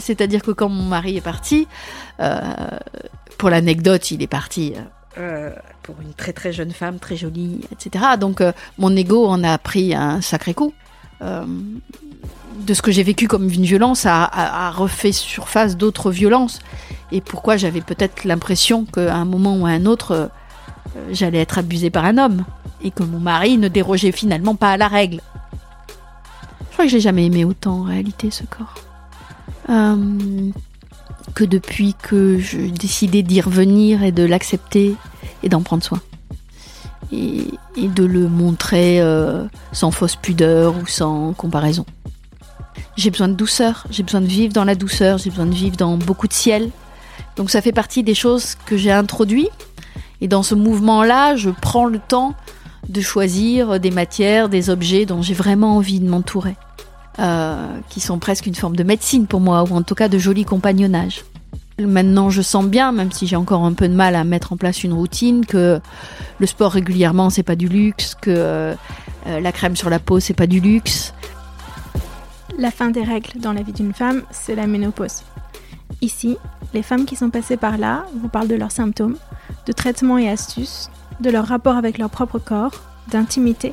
[0.00, 1.66] C'est-à-dire que quand mon mari est parti,
[2.20, 2.40] euh,
[3.38, 4.74] pour l'anecdote, il est parti
[5.18, 5.50] euh,
[5.82, 8.04] pour une très très jeune femme, très jolie, etc.
[8.18, 10.72] Donc euh, mon ego en a pris un sacré coup.
[11.20, 16.60] de ce que j'ai vécu comme une violence a, refait surface d'autres violences.
[17.12, 20.30] Et pourquoi j'avais peut-être l'impression qu'à un moment ou à un autre,
[21.10, 22.44] j'allais être abusée par un homme.
[22.82, 25.20] Et que mon mari ne dérogeait finalement pas à la règle.
[26.74, 28.83] Je crois que je l'ai jamais aimé autant en réalité ce corps.
[29.70, 30.50] Euh,
[31.34, 34.94] que depuis que je décidais d'y revenir et de l'accepter
[35.42, 36.00] et d'en prendre soin.
[37.12, 41.84] Et, de le montrer euh, sans fausse pudeur ou sans comparaison.
[42.96, 45.76] J'ai besoin de douceur, j'ai besoin de vivre dans la douceur, j'ai besoin de vivre
[45.76, 46.70] dans beaucoup de ciel.
[47.36, 49.48] Donc ça fait partie des choses que j'ai introduit.
[50.20, 52.34] Et dans ce mouvement-là, je prends le temps
[52.88, 56.56] de choisir des matières, des objets dont j'ai vraiment envie de m'entourer.
[57.20, 60.18] Euh, qui sont presque une forme de médecine pour moi, ou en tout cas de
[60.18, 61.24] joli compagnonnage.
[61.78, 64.56] Maintenant, je sens bien, même si j'ai encore un peu de mal à mettre en
[64.56, 65.80] place une routine, que
[66.40, 68.74] le sport régulièrement, c'est pas du luxe, que euh,
[69.26, 71.14] la crème sur la peau, c'est pas du luxe.
[72.58, 75.22] La fin des règles dans la vie d'une femme, c'est la ménopause.
[76.00, 76.36] Ici,
[76.72, 79.16] les femmes qui sont passées par là vous parlent de leurs symptômes,
[79.66, 83.72] de traitements et astuces, de leur rapport avec leur propre corps, d'intimité,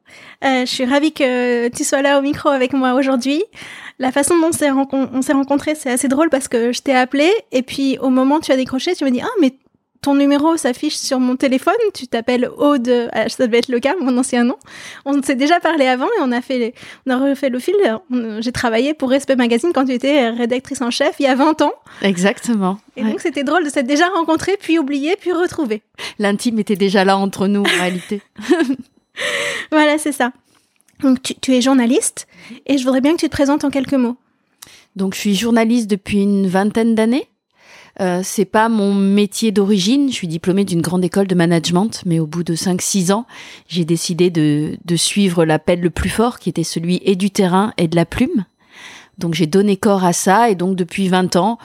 [0.43, 3.43] Euh, je suis ravie que tu sois là au micro avec moi aujourd'hui.
[3.99, 7.61] La façon dont on s'est rencontrés, c'est assez drôle parce que je t'ai appelé et
[7.61, 9.53] puis au moment où tu as décroché, tu m'as dit ah mais
[10.01, 13.93] ton numéro s'affiche sur mon téléphone, tu t'appelles Aude, ah, ça devait être le cas,
[14.01, 14.55] mon ancien nom.
[15.05, 16.73] On s'est déjà parlé avant et on a fait,
[17.05, 17.75] on a refait le fil.
[18.39, 21.61] J'ai travaillé pour Respect Magazine quand tu étais rédactrice en chef il y a 20
[21.61, 21.73] ans.
[22.01, 22.79] Exactement.
[22.97, 25.83] Et donc c'était drôle de s'être déjà rencontré, puis oublié, puis retrouvé.
[26.17, 28.21] L'intime était déjà là entre nous en réalité.
[29.71, 30.31] voilà, c'est ça.
[31.01, 32.27] Donc tu, es journaliste
[32.67, 34.17] et je voudrais bien que tu te présentes en quelques mots.
[34.95, 37.27] Donc je suis journaliste depuis une vingtaine d'années.
[37.99, 40.09] Euh, c'est pas mon métier d'origine.
[40.09, 43.25] Je suis diplômée d'une grande école de management, mais au bout de 5-6 ans,
[43.67, 47.73] j'ai décidé de, de suivre l'appel le plus fort, qui était celui et du terrain
[47.77, 48.45] et de la plume.
[49.17, 51.57] Donc j'ai donné corps à ça et donc depuis 20 ans,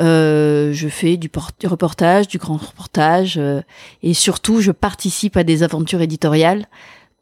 [0.00, 1.30] euh, je fais du,
[1.64, 3.60] reportage, du grand reportage euh,
[4.02, 6.66] et surtout je participe à des aventures éditoriales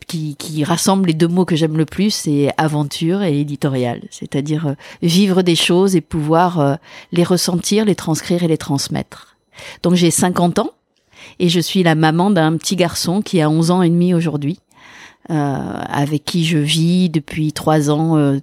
[0.06, 4.68] qui, qui rassemblent les deux mots que j'aime le plus, c'est aventure et éditorial, c'est-à-dire
[4.68, 6.78] euh, vivre des choses et pouvoir
[7.12, 9.36] les ressentir, les transcrire et les transmettre.
[9.82, 10.70] Donc j'ai 50 ans
[11.38, 14.58] et je suis la maman d'un petit garçon qui a 11 ans et demi aujourd'hui.
[15.28, 18.40] avec qui je vis depuis trois ans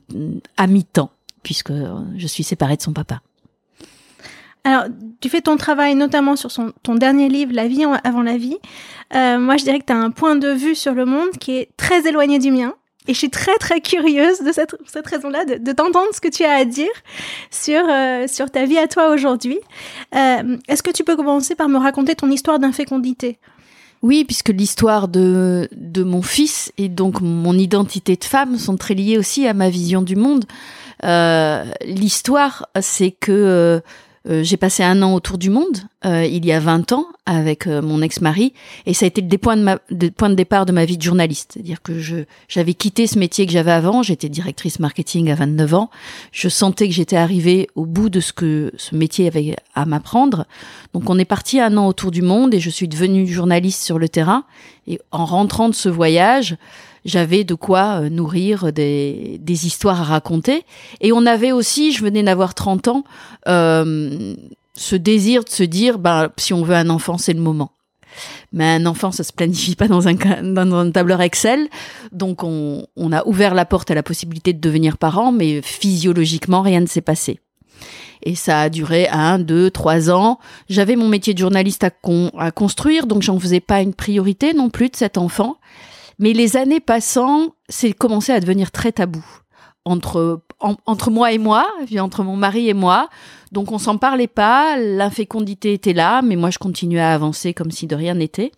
[0.58, 1.12] à mi-temps
[1.44, 1.74] puisque
[2.18, 3.22] je suis séparée de son papa.
[4.66, 4.84] Alors,
[5.22, 8.58] tu fais ton travail notamment sur son, ton dernier livre, La vie avant la vie.
[9.16, 11.58] Euh, moi, je dirais que tu as un point de vue sur le monde qui
[11.58, 12.74] est très éloigné du mien.
[13.08, 16.28] Et je suis très très curieuse de cette, cette raison-là, de, de t'entendre ce que
[16.28, 16.92] tu as à dire
[17.50, 19.58] sur, euh, sur ta vie à toi aujourd'hui.
[20.14, 23.40] Euh, Est-ce que tu peux commencer par me raconter ton histoire d'infécondité?
[24.04, 28.94] Oui, puisque l'histoire de, de mon fils et donc mon identité de femme sont très
[28.94, 30.46] liées aussi à ma vision du monde.
[31.04, 33.80] Euh, l'histoire, c'est que euh,
[34.30, 37.68] euh, j'ai passé un an autour du monde euh, il y a 20 ans avec
[37.68, 38.54] mon ex-mari
[38.86, 39.78] et ça a été le point de, ma,
[40.18, 41.52] point de départ de ma vie de journaliste.
[41.54, 41.94] C'est-à-dire que
[42.48, 45.90] j'avais quitté ce métier que j'avais avant, j'étais directrice marketing à 29 ans.
[46.32, 50.48] Je sentais que j'étais arrivée au bout de ce que ce métier avait à m'apprendre.
[50.94, 54.00] Donc on est parti un an autour du monde et je suis devenue journaliste sur
[54.00, 54.44] le terrain.
[54.88, 56.58] Et en rentrant de ce voyage,
[57.10, 60.64] j'avais de quoi euh, nourrir des, histoires à raconter.
[61.02, 63.04] Et on avait aussi, je venais d'avoir 30 ans,
[63.48, 64.36] euh,
[64.76, 67.72] ce désir de se dire, bah, si on veut un enfant, c'est le moment.
[68.52, 71.68] Mais un enfant, ça se planifie pas dans un, tableur Excel.
[72.12, 76.82] Donc, on, a ouvert la porte à la possibilité de devenir parent, mais physiologiquement, rien
[76.82, 77.40] ne s'est passé.
[78.24, 80.40] Et ça a duré un, deux, trois ans.
[80.70, 81.92] J'avais mon métier de journaliste à,
[82.38, 85.56] à construire, donc j'en faisais pas une priorité non plus de cet enfant.
[86.20, 89.26] Mais les années passant, c'est commencé à devenir très tabou
[89.86, 90.42] entre
[90.86, 91.66] entre moi et moi,
[92.00, 93.10] entre mon mari et moi.
[93.52, 97.72] Donc on s'en parlait pas, l'infécondité était là, mais moi je continuais à avancer comme
[97.72, 98.52] si de rien n'était.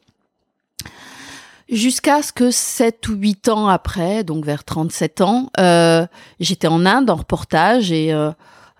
[1.69, 6.06] Jusqu'à ce que 7 ou 8 ans après, donc vers 37 ans, euh,
[6.40, 8.31] j'étais en Inde en reportage et euh,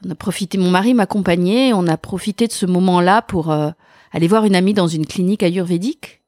[0.06, 3.70] on a profité, mon mari m'accompagnait, on a profité de ce moment-là pour euh,
[4.12, 6.21] aller voir une amie dans une clinique ayurvédique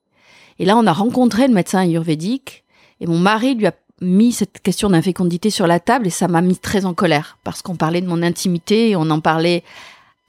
[0.60, 2.64] et là, on a rencontré le médecin ayurvédique
[3.00, 6.42] et mon mari lui a mis cette question d'infécondité sur la table et ça m'a
[6.42, 9.64] mis très en colère parce qu'on parlait de mon intimité et on en parlait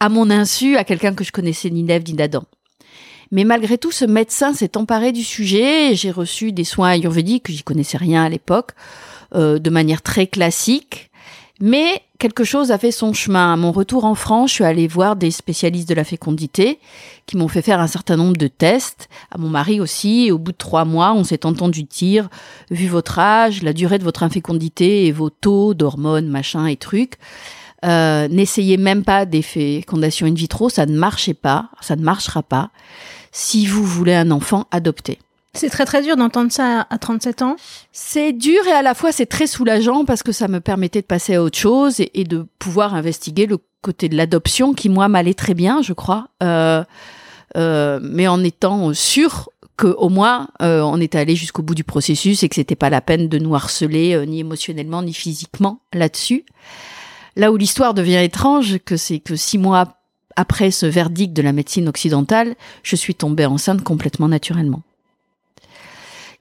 [0.00, 2.44] à mon insu à quelqu'un que je connaissais ni d'Ève ni d'Adam.
[3.30, 5.94] Mais malgré tout, ce médecin s'est emparé du sujet.
[5.94, 8.72] J'ai reçu des soins ayurvédiques, j'y connaissais rien à l'époque,
[9.34, 11.10] euh, de manière très classique.
[11.60, 13.52] Mais quelque chose a fait son chemin.
[13.52, 16.78] À mon retour en France, je suis allée voir des spécialistes de la fécondité
[17.26, 19.10] qui m'ont fait faire un certain nombre de tests.
[19.30, 20.32] À mon mari aussi.
[20.32, 22.30] Au bout de trois mois, on s'est entendu dire,
[22.70, 27.16] vu votre âge, la durée de votre infécondité et vos taux d'hormones, machin et trucs,
[27.84, 32.42] euh, n'essayez même pas des fécondations in vitro, ça ne marchait pas, ça ne marchera
[32.42, 32.70] pas.
[33.32, 35.18] Si vous voulez un enfant, adopté.
[35.54, 37.56] C'est très très dur d'entendre ça à 37 ans.
[37.92, 41.06] C'est dur et à la fois c'est très soulageant parce que ça me permettait de
[41.06, 45.34] passer à autre chose et, de pouvoir investiguer le côté de l'adoption qui moi m'allait
[45.34, 46.82] très bien, je crois, euh,
[47.56, 51.84] euh, mais en étant sûr que au moins euh, on était allé jusqu'au bout du
[51.84, 55.80] processus et que c'était pas la peine de nous harceler euh, ni émotionnellement ni physiquement
[55.92, 56.44] là-dessus.
[57.36, 59.98] Là où l'histoire devient étrange, que c'est que six mois
[60.36, 64.82] après ce verdict de la médecine occidentale, je suis tombée enceinte complètement naturellement.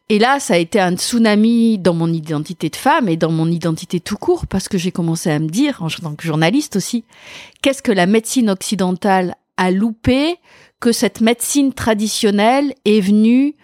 [0.09, 3.49] Et là, ça a été un tsunami dans mon identité de femme et dans mon
[3.49, 7.05] identité tout court, parce que j'ai commencé à me dire, en tant que journaliste aussi,
[7.61, 10.35] qu'est-ce que la médecine occidentale a loupé,
[10.79, 13.55] que cette médecine traditionnelle est venue,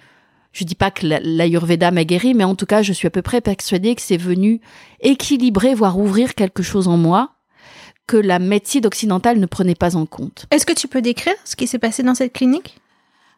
[0.54, 3.22] je dis pas que l'Ayurveda m'a guéri, mais en tout cas, je suis à peu
[3.22, 4.62] près persuadée que c'est venu
[5.02, 7.36] équilibrer, voire ouvrir quelque chose en moi,
[8.08, 10.48] que la médecine occidentale ne prenait pas en compte.
[10.52, 12.78] Est-ce que tu peux décrire ce qui s'est passé dans cette clinique?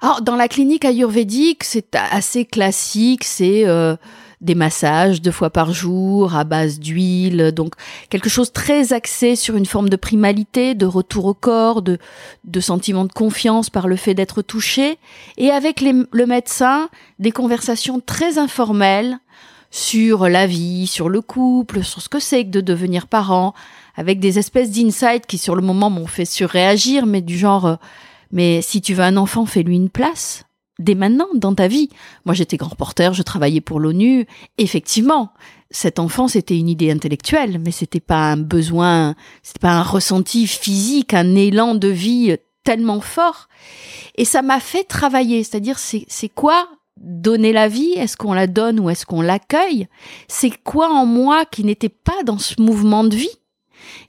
[0.02, 3.96] Alors, dans la clinique ayurvédique, c'est assez classique, c'est euh,
[4.42, 7.76] des massages deux fois par jour à base d'huile, donc
[8.10, 12.00] quelque chose très axé sur une forme de primalité, de retour au corps, de,
[12.46, 14.98] de sentiment de confiance par le fait d'être touché,
[15.38, 19.20] et avec le médecin, des conversations très informelles
[19.70, 23.54] sur la vie, sur le couple, sur ce que c'est que de devenir parent,
[23.96, 27.66] avec des espèces d'insights qui sur le moment m'ont fait surréagir, mais du genre...
[27.68, 27.76] Euh,
[28.32, 30.46] mais si tu veux un enfant, fais-lui une place
[30.82, 31.90] dès maintenant dans ta vie.
[32.26, 34.26] Moi, j'étais grand reporter, je travaillais pour l'ONU.
[34.58, 35.32] Effectivement,
[35.70, 40.48] cet enfant, c'était une idée intellectuelle, mais c'était pas un besoin, c'était pas un ressenti
[40.48, 43.48] physique, un élan de vie tellement fort.
[44.16, 47.94] Et ça m'a fait travailler, c'est-à-dire c'est, quoi donner la vie?
[47.94, 49.88] Est-ce qu'on la donne ou est-ce qu'on l'accueille?
[50.28, 53.41] C'est quoi en moi qui n'était pas dans ce mouvement de vie?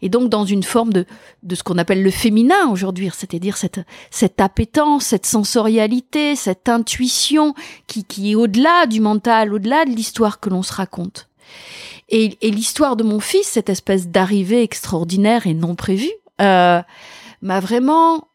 [0.01, 1.07] Et donc dans une forme de,
[1.43, 7.55] de ce qu'on appelle le féminin aujourd'hui, c'est-à-dire cette, cette appétence, cette sensorialité, cette intuition
[7.87, 11.29] qui, qui est au-delà du mental, au-delà de l'histoire que l'on se raconte.
[12.09, 16.81] Et, et l'histoire de mon fils, cette espèce d'arrivée extraordinaire et non prévue, euh,
[17.41, 18.29] m'a vraiment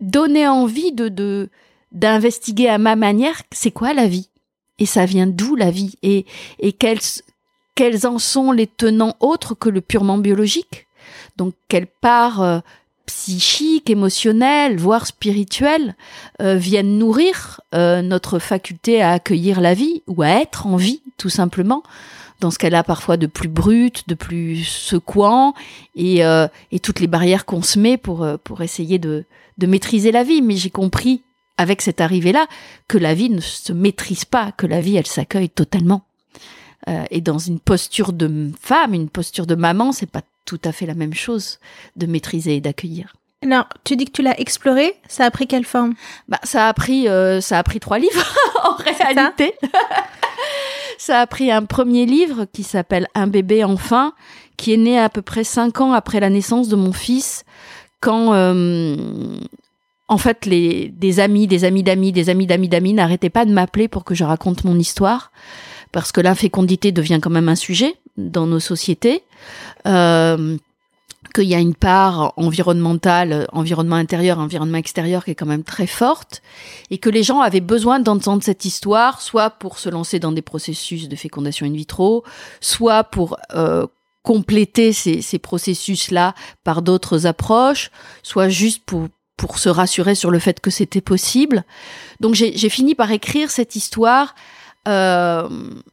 [0.00, 1.48] donné envie de, de
[1.92, 4.30] d'investiguer à ma manière c'est quoi la vie?
[4.78, 5.96] Et ça vient d'où la vie?
[6.02, 6.24] Et,
[6.58, 7.00] et quelles,
[7.74, 10.86] quels en sont les tenants autres que le purement biologique?
[11.36, 12.60] Donc quelle part euh,
[13.06, 15.96] psychiques, émotionnelles, voire spirituelles,
[16.40, 21.02] euh, viennent nourrir euh, notre faculté à accueillir la vie ou à être en vie,
[21.18, 21.82] tout simplement,
[22.40, 25.54] dans ce qu'elle a parfois de plus brut, de plus secouant,
[25.94, 29.24] et, euh, et toutes les barrières qu'on se met pour, pour essayer de,
[29.58, 30.42] de maîtriser la vie.
[30.42, 31.22] Mais j'ai compris,
[31.58, 32.46] avec cette arrivée-là,
[32.88, 36.02] que la vie ne se maîtrise pas, que la vie, elle s'accueille totalement.
[37.10, 40.86] Et dans une posture de femme, une posture de maman, c'est pas tout à fait
[40.86, 41.58] la même chose
[41.96, 43.14] de maîtriser et d'accueillir.
[43.44, 45.94] Alors, tu dis que tu l'as exploré, ça a pris quelle forme?
[46.28, 48.34] Bah, ça a pris euh, ça a pris trois livres
[48.64, 49.54] en réalité.
[50.98, 54.12] Ça, a pris un premier livre qui s'appelle Un bébé enfin,
[54.56, 57.44] qui est né à peu près cinq ans après la naissance de mon fils,
[57.98, 58.94] quand euh,
[60.06, 63.52] en fait les des amis, des amis d'amis, des amis d'amis d'amis n'arrêtaient pas de
[63.52, 65.32] m'appeler pour que je raconte mon histoire
[65.92, 69.22] parce que l'infécondité devient quand même un sujet dans nos sociétés,
[69.86, 70.56] euh,
[71.34, 75.86] qu'il y a une part environnementale, environnement intérieur, environnement extérieur qui est quand même très
[75.86, 76.42] forte,
[76.90, 80.42] et que les gens avaient besoin d'entendre cette histoire, soit pour se lancer dans des
[80.42, 82.24] processus de fécondation in vitro,
[82.60, 83.86] soit pour euh,
[84.22, 86.34] compléter ces, ces processus-là
[86.64, 87.90] par d'autres approches,
[88.22, 89.08] soit juste pour
[89.38, 91.64] pour se rassurer sur le fait que c'était possible.
[92.20, 94.36] Donc j'ai fini par écrire cette histoire
[94.88, 95.48] euh,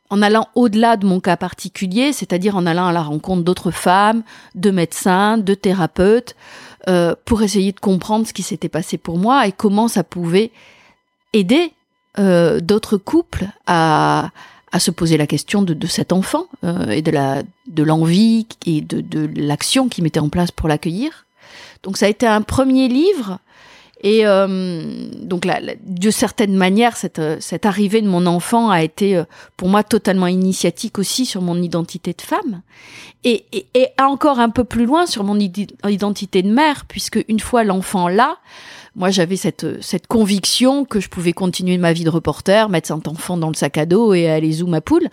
[0.10, 4.24] en allant au-delà de mon cas particulier, c'est-à-dire en allant à la rencontre d'autres femmes,
[4.55, 6.36] de médecins, de thérapeutes,
[6.88, 10.51] euh, pour essayer de comprendre ce qui s'était passé pour moi et comment ça pouvait
[11.34, 11.72] aider
[12.17, 14.31] euh, d'autres couples à,
[14.77, 16.46] se poser la question de, cet enfant
[16.89, 21.25] et de l'envie et de, de l'action qui mettait en place pour l'accueillir.
[21.81, 23.39] Donc ça a été un premier livre
[24.01, 24.48] et euh,
[25.22, 29.25] donc, là, de certaine manière, cette, euh, cette arrivée de mon enfant a été euh,
[29.58, 32.62] pour moi totalement initiatique aussi sur mon identité de femme,
[33.25, 37.41] et, et, et encore un peu plus loin sur mon identité de mère, puisque une
[37.41, 38.38] fois l'enfant là,
[38.96, 43.08] moi j'avais cette, cette conviction que je pouvais continuer ma vie de reporter, mettre cet
[43.08, 45.10] enfant dans le sac à dos et aller zoom ma poule.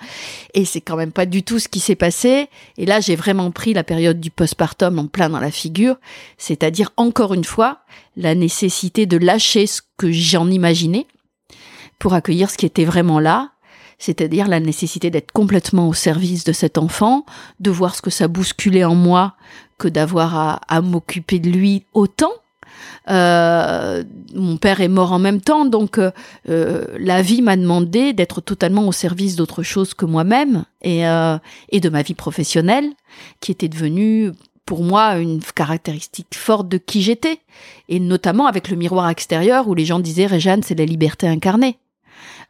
[0.55, 2.49] Et c'est quand même pas du tout ce qui s'est passé.
[2.78, 5.97] Et là, j'ai vraiment pris la période du postpartum en plein dans la figure.
[6.38, 7.81] C'est-à-dire, encore une fois,
[8.17, 11.07] la nécessité de lâcher ce que j'en imaginais
[11.99, 13.51] pour accueillir ce qui était vraiment là,
[13.99, 17.25] c'est-à-dire la nécessité d'être complètement au service de cet enfant,
[17.61, 19.35] de voir ce que ça bousculait en moi
[19.79, 22.33] que d'avoir à, m'occuper de lui autant.
[23.09, 24.05] Euh,
[24.35, 26.11] mon père est mort en même temps, donc euh,
[26.49, 31.89] euh, la vie m'a demandé d'être totalement au service d'autre chose que moi-même et de
[31.89, 32.91] ma vie professionnelle,
[33.41, 34.33] qui était devenue
[34.67, 37.39] pour moi une caractéristique forte de qui j'étais,
[37.89, 41.79] et notamment avec le miroir extérieur où les gens disaient Réjeanne, c'est la liberté incarnée.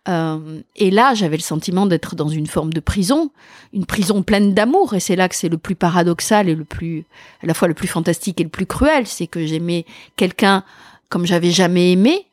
[0.08, 3.30] Euh, et là, j'avais le sentiment d'être dans une forme de prison,
[3.72, 4.94] une prison pleine d'amour.
[4.94, 7.04] Et c'est là que c'est le plus paradoxal et le plus,
[7.42, 9.84] à la fois le plus fantastique et le plus cruel, c'est que j'aimais
[10.16, 10.64] quelqu'un
[11.08, 12.26] comme j'avais jamais aimé.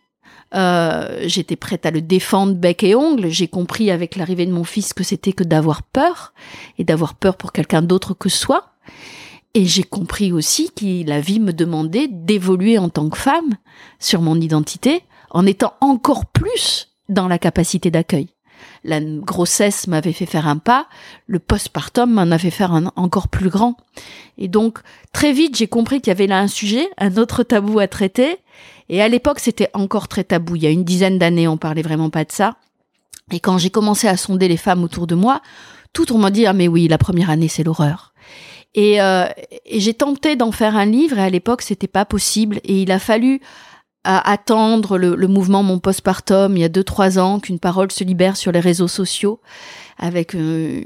[0.55, 3.29] Euh, j'étais prête à le défendre bec et ongle.
[3.29, 6.33] J'ai compris avec l'arrivée de mon fils que c'était que d'avoir peur
[6.77, 8.69] et d'avoir peur pour quelqu'un d'autre que soi.
[9.55, 13.55] Et j'ai compris aussi que la vie me demandait d'évoluer en tant que femme
[13.99, 18.29] sur mon identité en étant encore plus dans la capacité d'accueil.
[18.83, 20.87] La grossesse m'avait fait faire un pas,
[21.27, 23.77] le postpartum m'en avait fait un encore plus grand.
[24.37, 24.79] Et donc,
[25.11, 28.37] très vite, j'ai compris qu'il y avait là un sujet, un autre tabou à traiter.
[28.89, 30.55] Et à l'époque, c'était encore très tabou.
[30.55, 32.55] Il y a une dizaine d'années, on parlait vraiment pas de ça.
[33.31, 35.41] Et quand j'ai commencé à sonder les femmes autour de moi,
[35.93, 38.12] tout on m'a dit, ah mais oui, la première année, c'est l'horreur.
[38.75, 39.27] Et, euh,
[39.65, 42.59] et j'ai tenté d'en faire un livre, et à l'époque, c'était pas possible.
[42.63, 43.39] Et il a fallu
[44.03, 47.91] à attendre le, le mouvement Mon Postpartum il y a deux trois ans qu'une parole
[47.91, 49.39] se libère sur les réseaux sociaux
[49.97, 50.81] avec euh,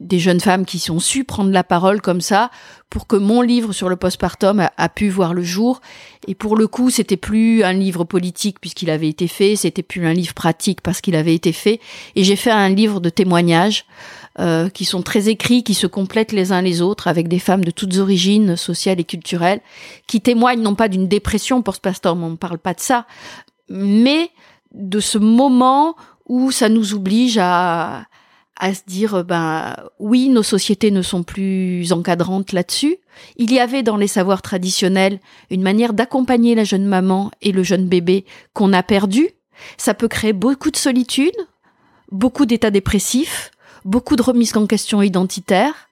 [0.00, 2.50] des jeunes femmes qui sont su prendre la parole comme ça
[2.88, 5.80] pour que mon livre sur le postpartum a, a pu voir le jour
[6.28, 10.06] et pour le coup c'était plus un livre politique puisqu'il avait été fait c'était plus
[10.06, 11.80] un livre pratique parce qu'il avait été fait
[12.16, 13.84] et j'ai fait un livre de témoignages
[14.38, 17.64] euh, qui sont très écrits, qui se complètent les uns les autres, avec des femmes
[17.64, 19.60] de toutes origines sociales et culturelles,
[20.06, 23.06] qui témoignent non pas d'une dépression post-pastorm, on ne parle pas de ça,
[23.68, 24.30] mais
[24.74, 25.96] de ce moment
[26.28, 28.06] où ça nous oblige à,
[28.56, 32.96] à se dire, ben oui, nos sociétés ne sont plus encadrantes là-dessus.
[33.36, 35.20] Il y avait dans les savoirs traditionnels
[35.50, 38.24] une manière d'accompagner la jeune maman et le jeune bébé
[38.54, 39.28] qu'on a perdu.
[39.76, 41.34] Ça peut créer beaucoup de solitude,
[42.10, 43.50] beaucoup d'états dépressifs,
[43.84, 45.88] beaucoup de remises en question identitaires.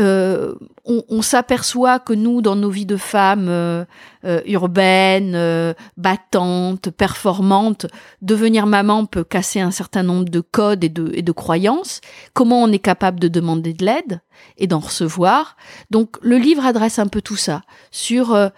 [0.00, 0.54] Euh,
[0.86, 3.84] on, on s'aperçoit que nous, dans nos vies de femmes euh,
[4.24, 7.86] euh, urbaines, euh, battantes, performantes,
[8.22, 12.00] devenir maman peut casser un certain nombre de codes et de, et de croyances.
[12.32, 14.20] Comment on est capable de demander de l'aide
[14.56, 15.56] et d'en recevoir?
[15.90, 17.60] Donc le livre adresse un peu tout ça
[17.90, 18.50] sur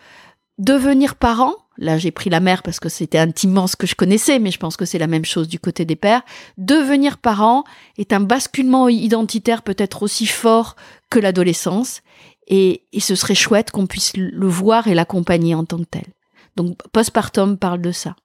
[0.58, 4.38] devenir parent, là j'ai pris la mère parce que c'était intimement ce que je connaissais,
[4.38, 6.22] mais je pense que c'est la même chose du côté des pères,
[6.58, 7.64] devenir parent
[7.98, 10.76] est un basculement identitaire peut-être aussi fort
[11.10, 12.02] que l'adolescence,
[12.48, 16.04] et, ce serait chouette qu'on puisse le voir et l'accompagner en tant que tel.
[16.56, 18.16] Donc Postpartum parle de ça.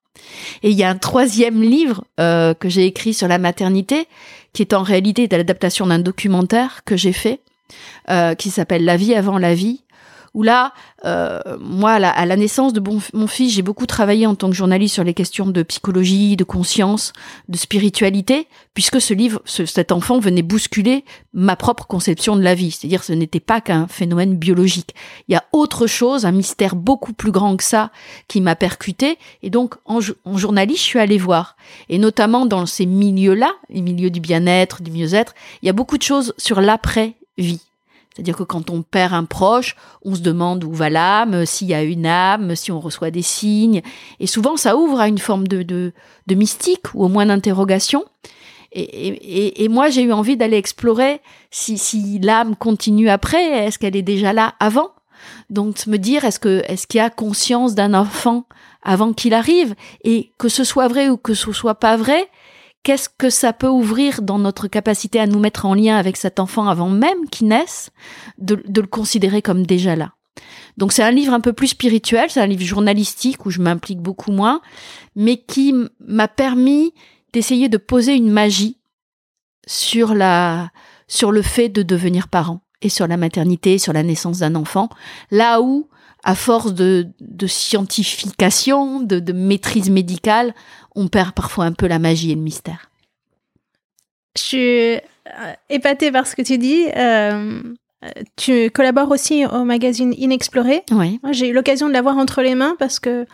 [0.64, 4.08] Et il y a un troisième livre euh, que j'ai écrit sur la maternité,
[4.54, 7.42] qui est en réalité l'adaptation d'un documentaire que j'ai fait,
[8.10, 9.84] euh, qui s'appelle La vie avant la vie,
[10.34, 10.74] où là,
[11.06, 12.82] euh, moi, à la, naissance de
[13.14, 16.44] mon fils, j'ai beaucoup travaillé en tant que journaliste sur les questions de psychologie, de
[16.44, 17.14] conscience,
[17.48, 22.72] de spiritualité, puisque ce livre, cet enfant venait bousculer ma propre conception de la vie.
[22.72, 24.94] C'est-à-dire, ce n'était pas qu'un phénomène biologique.
[25.28, 27.92] Il y a autre chose, un mystère beaucoup plus grand que ça,
[28.28, 29.18] qui m'a percuté.
[29.44, 31.56] Et donc, en, en journaliste, je suis allée voir.
[31.90, 35.98] Et notamment dans ces milieux-là, les milieux du bien-être, du mieux-être, il y a beaucoup
[35.98, 37.62] de choses sur l'après-vie.
[38.20, 41.74] C'est-à-dire que quand on perd un proche, on se demande où va l'âme, s'il y
[41.74, 43.82] a une âme, si on reçoit des signes.
[44.20, 45.94] Et souvent, ça ouvre à une forme de, de,
[46.28, 48.04] de mystique ou au moins d'interrogation.
[48.74, 53.80] Et, et, et, moi, j'ai eu envie d'aller explorer si, si l'âme continue après, est-ce
[53.80, 54.90] qu'elle est déjà là avant?
[55.50, 58.44] Donc, me dire, est-ce que est-ce qu'il y a conscience d'un enfant
[58.84, 59.76] avant qu'il arrive?
[60.04, 62.28] Et que ce soit vrai ou que ce soit pas vrai,
[62.84, 66.40] qu'est-ce que ça peut ouvrir dans notre capacité à nous mettre en lien avec cet
[66.40, 67.92] enfant avant même qu'il naisse,
[68.38, 70.14] de, le considérer comme déjà là.
[70.78, 74.00] Donc c'est un livre un peu plus spirituel, c'est un livre journalistique où je m'implique
[74.00, 74.62] beaucoup moins,
[75.16, 76.94] mais qui m'a permis
[77.34, 78.78] d'essayer de poser une magie
[79.68, 80.72] sur la
[81.08, 84.90] sur le fait de devenir parent et sur la maternité, sur la naissance d'un enfant,
[85.32, 85.90] là où
[86.24, 90.54] à force de, de scientification, de, de, maîtrise médicale,
[90.96, 92.90] on perd parfois un peu la magie et le mystère.
[94.36, 96.86] Je suis euh, épatée par ce que tu dis.
[96.96, 97.62] Euh,
[98.36, 100.84] tu collabores aussi au magazine Inexploré.
[100.92, 101.20] Oui.
[101.32, 103.26] J'ai eu l'occasion de l'avoir entre les mains parce que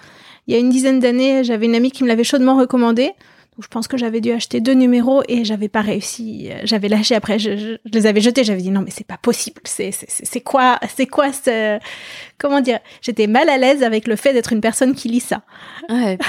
[0.48, 3.14] il y a une dizaine d'années, j'avais une amie qui me l'avait chaudement recommandé
[3.60, 6.50] je pense que j'avais dû acheter deux numéros et j'avais pas réussi.
[6.64, 8.44] J'avais lâché après, je, les avais jetés.
[8.44, 9.62] J'avais dit non mais c'est pas possible.
[9.64, 11.80] C'est c'est quoi c'est quoi ce
[12.38, 12.80] comment dire?
[13.02, 15.44] J'étais mal à l'aise avec le fait d'être une personne qui lit ça.
[15.90, 16.18] Ouais.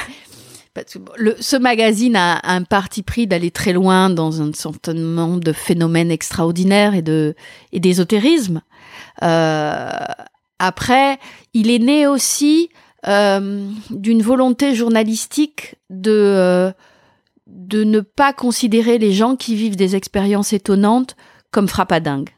[1.17, 5.53] Le, ce magazine a un parti pris d'aller très loin dans un certain nombre de
[5.53, 7.35] phénomènes extraordinaires et de
[7.73, 8.61] et d'ésotérisme.
[9.23, 9.91] Euh,
[10.59, 11.19] après,
[11.55, 12.69] il est né aussi
[13.09, 16.73] euh, d'une volonté journalistique de euh,
[17.47, 21.17] de ne pas considérer les gens qui vivent des expériences étonnantes
[21.51, 22.31] comme frappadingues.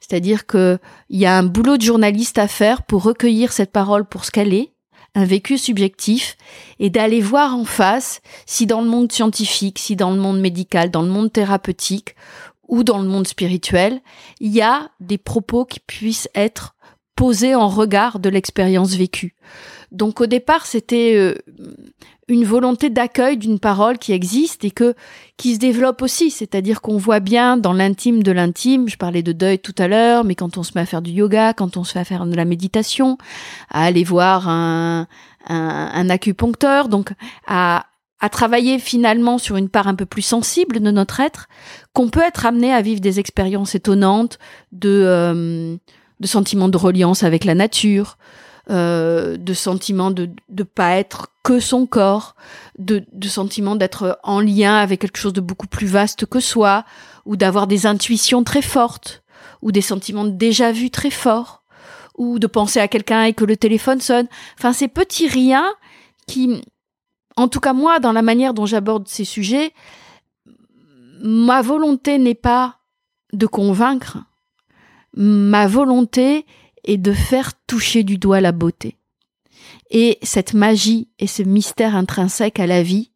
[0.00, 0.78] C'est-à-dire qu'il
[1.10, 4.54] y a un boulot de journaliste à faire pour recueillir cette parole pour ce qu'elle
[4.54, 4.72] est,
[5.14, 6.36] un vécu subjectif,
[6.78, 10.90] et d'aller voir en face si dans le monde scientifique, si dans le monde médical,
[10.90, 12.14] dans le monde thérapeutique
[12.68, 14.00] ou dans le monde spirituel,
[14.40, 16.74] il y a des propos qui puissent être
[17.18, 19.34] posés en regard de l'expérience vécue.
[19.90, 21.34] Donc au départ, c'était euh,
[22.28, 24.94] une volonté d'accueil d'une parole qui existe et que
[25.36, 29.32] qui se développe aussi, c'est-à-dire qu'on voit bien dans l'intime de l'intime, je parlais de
[29.32, 31.82] deuil tout à l'heure, mais quand on se met à faire du yoga, quand on
[31.82, 33.18] se fait à faire de la méditation,
[33.68, 35.08] à aller voir un,
[35.48, 37.14] un, acupuncteur, donc
[37.48, 37.86] à,
[38.20, 41.48] à travailler finalement sur une part un peu plus sensible de notre être,
[41.94, 44.38] qu'on peut être amené à vivre des expériences étonnantes
[44.70, 45.76] de, euh,
[46.20, 48.18] de sentiments de reliance avec la nature,
[48.70, 52.36] euh, de sentiment de ne pas être que son corps,
[52.78, 56.84] de, de sentiment d'être en lien avec quelque chose de beaucoup plus vaste que soi,
[57.24, 59.22] ou d'avoir des intuitions très fortes,
[59.62, 61.62] ou des sentiments déjà vu très forts,
[62.18, 64.26] ou de penser à quelqu'un et que le téléphone sonne.
[64.58, 65.72] Enfin, ces petits riens
[66.26, 66.62] qui,
[67.36, 69.72] en tout cas moi, dans la manière dont j'aborde ces sujets,
[71.22, 72.76] ma volonté n'est pas
[73.32, 74.18] de convaincre,
[75.14, 76.46] ma volonté
[76.84, 78.96] et de faire toucher du doigt la beauté.
[79.90, 83.10] Et cette magie et ce mystère intrinsèque à la vie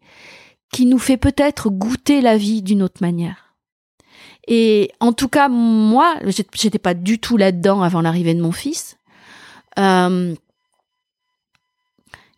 [0.73, 3.55] qui nous fait peut-être goûter la vie d'une autre manière.
[4.49, 6.17] Et en tout cas, moi,
[6.55, 8.97] j'étais pas du tout là-dedans avant l'arrivée de mon fils.
[9.79, 10.35] Euh,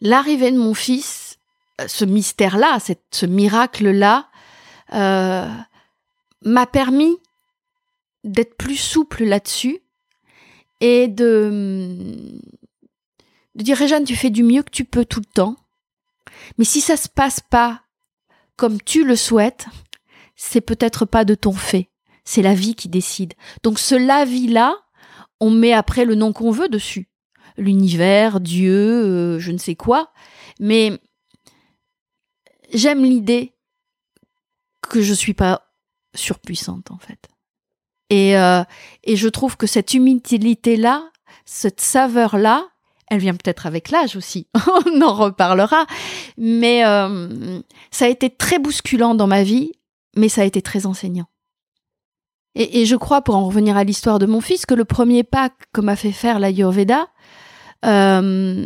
[0.01, 1.39] l'arrivée de mon fils,
[1.87, 2.79] ce mystère-là,
[3.11, 4.29] ce miracle-là,
[4.93, 5.49] euh,
[6.43, 7.17] m'a permis
[8.25, 9.81] d'être plus souple là-dessus
[10.81, 11.97] et de,
[13.55, 15.57] de dire Réjeanne, tu fais du mieux que tu peux tout le temps.
[16.59, 17.83] Mais si ça se passe pas
[18.57, 19.67] comme tu le souhaites,
[20.37, 21.91] c'est peut-être pas de ton fait.
[22.25, 23.35] C'est la vie qui décide.
[23.63, 24.77] Donc ce la vie là,
[25.41, 27.09] on met après le nom qu'on veut dessus.
[27.57, 30.13] L'univers, Dieu, euh, je ne sais quoi.
[30.59, 30.99] Mais
[32.73, 33.55] j'aime l'idée
[34.83, 35.71] que je suis pas
[36.15, 37.29] surpuissante en fait.
[38.11, 38.63] Et, euh,
[39.03, 41.05] et je trouve que cette humilité-là,
[41.45, 42.65] cette saveur-là,
[43.09, 44.49] Elle vient peut-être avec l'âge aussi.
[44.87, 45.87] On en reparlera.
[46.39, 49.73] Mais euh, ça a été très bousculant dans ma vie,
[50.17, 51.27] mais ça a été très enseignant.
[52.55, 55.23] Et, et je crois, pour en revenir à l'histoire de mon fils, que le premier
[55.23, 57.09] pas que m'a fait faire l'Ayurveda,
[57.85, 58.65] euh,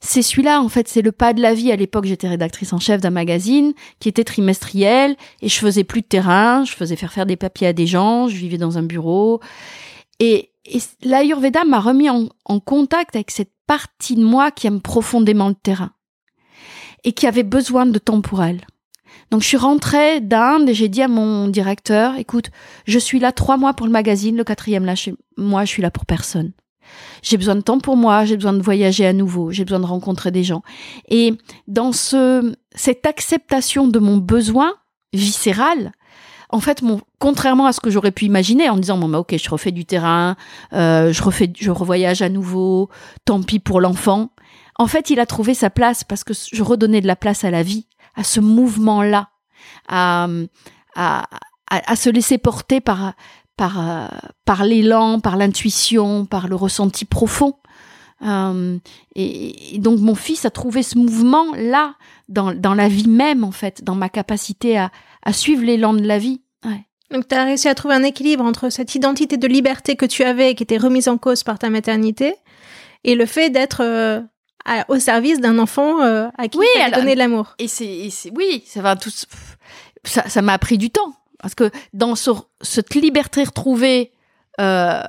[0.00, 1.70] c'est celui-là, en fait, c'est le pas de la vie.
[1.70, 6.00] À l'époque, j'étais rédactrice en chef d'un magazine qui était trimestriel et je faisais plus
[6.00, 8.82] de terrain, je faisais faire faire des papiers à des gens, je vivais dans un
[8.82, 9.40] bureau.
[10.18, 14.80] Et, et l'Ayurveda m'a remis en, en contact avec cette partie de moi qui aime
[14.80, 15.90] profondément le terrain
[17.04, 18.60] et qui avait besoin de temps pour elle.
[19.30, 22.50] Donc je suis rentrée d'Inde et j'ai dit à mon directeur, écoute,
[22.86, 24.94] je suis là trois mois pour le magazine, le quatrième là,
[25.36, 26.52] moi je suis là pour personne.
[27.22, 29.86] J'ai besoin de temps pour moi, j'ai besoin de voyager à nouveau, j'ai besoin de
[29.86, 30.62] rencontrer des gens.
[31.08, 31.34] Et
[31.66, 34.74] dans ce, cette acceptation de mon besoin
[35.12, 35.92] viscéral,
[36.50, 39.36] en fait, mon, contrairement à ce que j'aurais pu imaginer en disant bon bah ok,
[39.36, 40.36] je refais du terrain,
[40.72, 42.88] euh, je refais, je revoyage à nouveau,
[43.24, 44.30] tant pis pour l'enfant.
[44.78, 47.50] En fait, il a trouvé sa place parce que je redonnais de la place à
[47.50, 49.30] la vie, à ce mouvement-là,
[49.88, 50.28] à,
[50.94, 51.26] à,
[51.70, 53.14] à, se laisser porter par
[53.56, 54.06] par, euh,
[54.44, 57.54] par l'élan, par l'intuition, par le ressenti profond.
[58.22, 58.78] Euh,
[59.14, 61.96] et, donc mon fils a trouvé ce mouvement là
[62.30, 64.90] dans, dans la vie même en fait, dans ma capacité à,
[65.22, 66.40] à suivre l'élan de la vie.
[66.64, 66.86] Ouais.
[67.10, 70.24] Donc tu as réussi à trouver un équilibre entre cette identité de liberté que tu
[70.24, 72.34] avais et qui était remise en cause par ta maternité
[73.04, 74.20] et le fait d'être euh,
[74.88, 77.54] au service d'un enfant euh, à qui oui, tu donné de l'amour.
[77.58, 79.10] Et c'est oui, ça va tout
[80.04, 84.12] ça ça m'a appris du temps parce que dans ce, cette liberté retrouvée,
[84.60, 85.02] euh,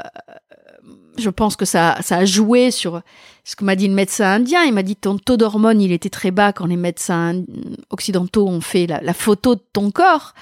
[1.18, 3.02] je pense que ça, ça a joué sur
[3.44, 4.63] ce que m'a dit le médecin indien.
[4.63, 7.44] Il m'a dit ton taux d'hormones, il était très bas quand les médecins
[7.90, 10.34] occidentaux ont fait la, photo de ton corps.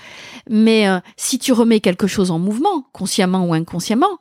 [0.50, 4.20] Mais euh, si tu remets quelque chose en mouvement, consciemment ou inconsciemment,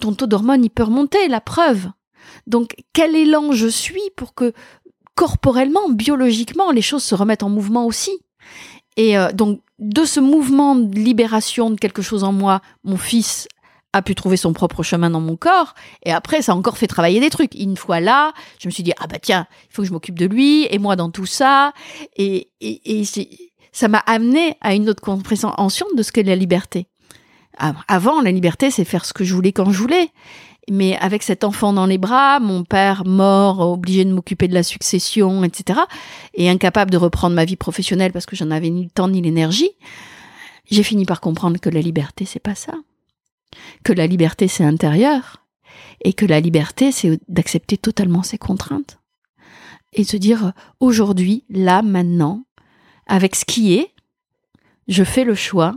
[0.00, 1.88] ton taux d'hormones, il peut remonter, la preuve.
[2.46, 4.52] Donc, quel élan je suis pour que
[5.14, 8.12] corporellement, biologiquement, les choses se remettent en mouvement aussi?
[8.96, 13.48] Et euh, donc, de ce mouvement de libération de quelque chose en moi, mon fils
[13.92, 15.74] a pu trouver son propre chemin dans mon corps.
[16.04, 17.54] Et après, ça a encore fait travailler des trucs.
[17.54, 20.18] Une fois là, je me suis dit, ah bah tiens, il faut que je m'occupe
[20.18, 21.72] de lui, et moi dans tout ça.
[22.16, 23.04] Et, et, et
[23.72, 26.88] ça m'a amené à une autre compréhension de ce qu'est la liberté.
[27.86, 30.08] Avant, la liberté, c'est faire ce que je voulais quand je voulais.
[30.70, 34.62] Mais avec cet enfant dans les bras, mon père mort, obligé de m'occuper de la
[34.62, 35.80] succession, etc.,
[36.34, 39.20] et incapable de reprendre ma vie professionnelle parce que j'en avais ni le temps ni
[39.20, 39.70] l'énergie,
[40.70, 42.74] j'ai fini par comprendre que la liberté, c'est pas ça.
[43.84, 45.44] Que la liberté, c'est intérieur.
[46.02, 48.98] Et que la liberté, c'est d'accepter totalement ses contraintes.
[49.92, 52.44] Et de se dire, aujourd'hui, là, maintenant,
[53.06, 53.92] avec ce qui est,
[54.88, 55.74] je fais le choix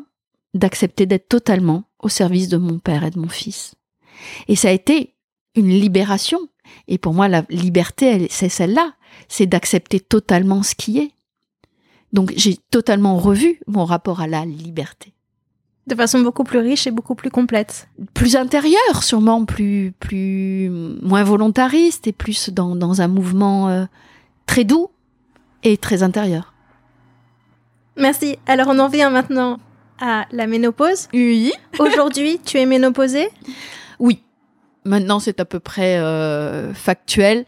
[0.54, 3.77] d'accepter d'être totalement au service de mon père et de mon fils.
[4.48, 5.14] Et ça a été
[5.56, 6.40] une libération.
[6.88, 8.94] Et pour moi, la liberté, c'est celle-là.
[9.28, 11.12] C'est d'accepter totalement ce qui est.
[12.14, 15.14] Donc j'ai totalement revu mon rapport à la liberté.
[15.88, 17.88] De façon beaucoup plus riche et beaucoup plus complète.
[18.14, 20.70] Plus intérieure, sûrement plus, plus,
[21.02, 23.86] moins volontariste et plus dans, dans un mouvement euh,
[24.46, 24.90] très doux
[25.64, 26.54] et très intérieur.
[27.96, 28.38] Merci.
[28.48, 29.60] Alors on en vient maintenant
[30.00, 31.08] à la ménopause.
[31.14, 31.54] Oui.
[31.80, 33.30] Aujourd'hui, tu es ménopausée
[34.00, 34.22] oui.
[34.88, 37.46] Maintenant, c'est à peu près euh, factuel.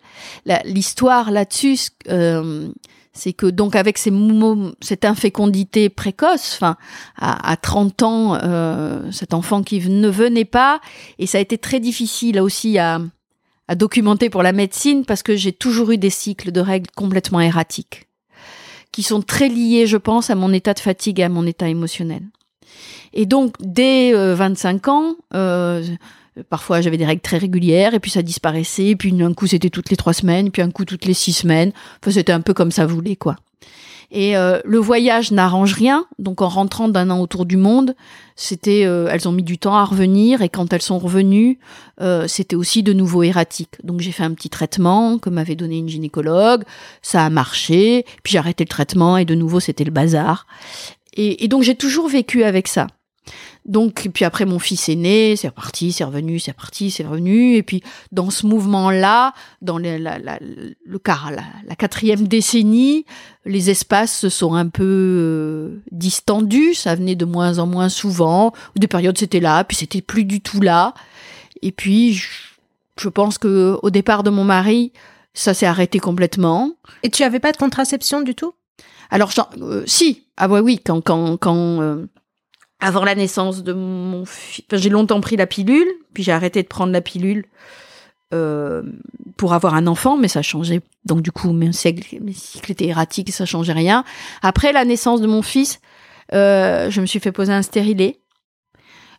[0.66, 1.78] L'histoire là-dessus,
[2.10, 2.68] euh,
[3.14, 4.12] c'est que donc avec ces
[4.82, 6.78] cette infécondité précoce, à,
[7.18, 10.82] à 30 ans, euh, cet enfant qui ne venait pas,
[11.18, 13.00] et ça a été très difficile aussi à,
[13.70, 17.40] à documenter pour la médecine parce que j'ai toujours eu des cycles de règles complètement
[17.40, 18.10] erratiques,
[18.92, 21.70] qui sont très liés, je pense, à mon état de fatigue et à mon état
[21.70, 22.24] émotionnel.
[23.14, 25.16] Et donc dès 25 ans,
[26.50, 29.90] Parfois, j'avais des règles très régulières, et puis ça disparaissait, puis un coup, c'était toutes
[29.90, 31.72] les trois semaines, puis un coup, toutes les six semaines.
[32.02, 33.36] Enfin, c'était un peu comme ça voulait, quoi.
[34.12, 37.96] Et euh, le voyage n'arrange rien, donc en rentrant d'un an autour du monde,
[38.36, 41.60] c'était, euh, elles ont mis du temps à revenir, et quand elles sont revenues,
[42.02, 43.76] euh, c'était aussi de nouveau erratique.
[43.84, 46.64] Donc j'ai fait un petit traitement que m'avait donné une gynécologue,
[47.04, 50.48] ça a marché, puis j'ai arrêté le traitement, et de nouveau c'était le bazar.
[51.16, 52.88] et donc j'ai toujours vécu avec ça.
[53.66, 57.56] Donc, puis après, mon fils est né, c'est reparti, c'est revenu, c'est reparti, c'est revenu.
[57.56, 63.06] Et puis, dans ce mouvement-là, dans le, la, la, le car, la, quatrième décennie,
[63.46, 66.74] les espaces se sont un peu euh, distendus.
[66.74, 68.54] Ça venait de moins en moins souvent.
[68.76, 70.94] Des périodes, c'était là, puis c'était plus du tout là.
[71.62, 72.28] Et puis, je,
[73.00, 74.94] je pense que au départ de mon mari,
[75.34, 76.72] ça s'est arrêté complètement.
[77.04, 78.54] Et tu avais pas de contraception du tout?
[79.10, 82.06] Alors, euh, si, ah ouais, oui, quand quand quand euh,
[82.80, 84.66] avant la naissance de mon fils.
[84.72, 87.46] j'ai longtemps pris la pilule, puis j'ai arrêté de prendre la pilule
[88.34, 88.84] euh,
[89.38, 90.82] pour avoir un enfant, mais ça changeait.
[91.06, 92.18] Donc du coup, mes cycles,
[92.70, 94.04] étaient erratiques, ça changeait rien.
[94.42, 95.80] Après la naissance de mon fils,
[96.34, 98.22] euh, je me suis fait poser un stérilet.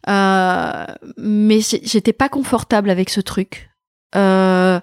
[0.08, 0.86] Euh,
[1.18, 3.70] mais j'étais pas confortable avec ce truc.
[4.16, 4.80] Euh,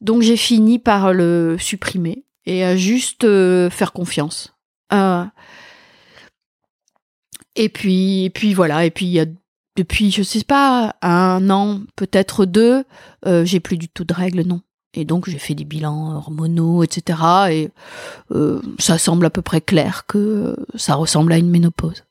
[0.00, 4.54] donc j'ai fini par le supprimer et à juste euh, faire confiance.
[4.92, 5.24] Euh,
[7.56, 8.84] et puis, et puis voilà.
[8.84, 9.26] Et puis il y a
[9.76, 12.84] depuis, je sais pas, un an, peut-être deux,
[13.26, 14.60] euh, j'ai plus du tout de règles, non.
[14.94, 17.18] Et donc j'ai fait des bilans hormonaux, etc.
[17.50, 17.70] Et
[18.30, 22.04] euh, ça semble à peu près clair que ça ressemble à une ménopause.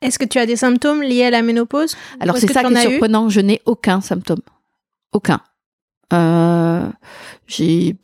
[0.00, 2.88] Est-ce que tu as des symptômes liés à la ménopause Alors c'est ça qui est
[2.88, 4.42] surprenant, je n'ai aucun symptôme.
[5.12, 5.40] Aucun.
[6.12, 6.88] Euh,
[7.48, 7.96] j'ai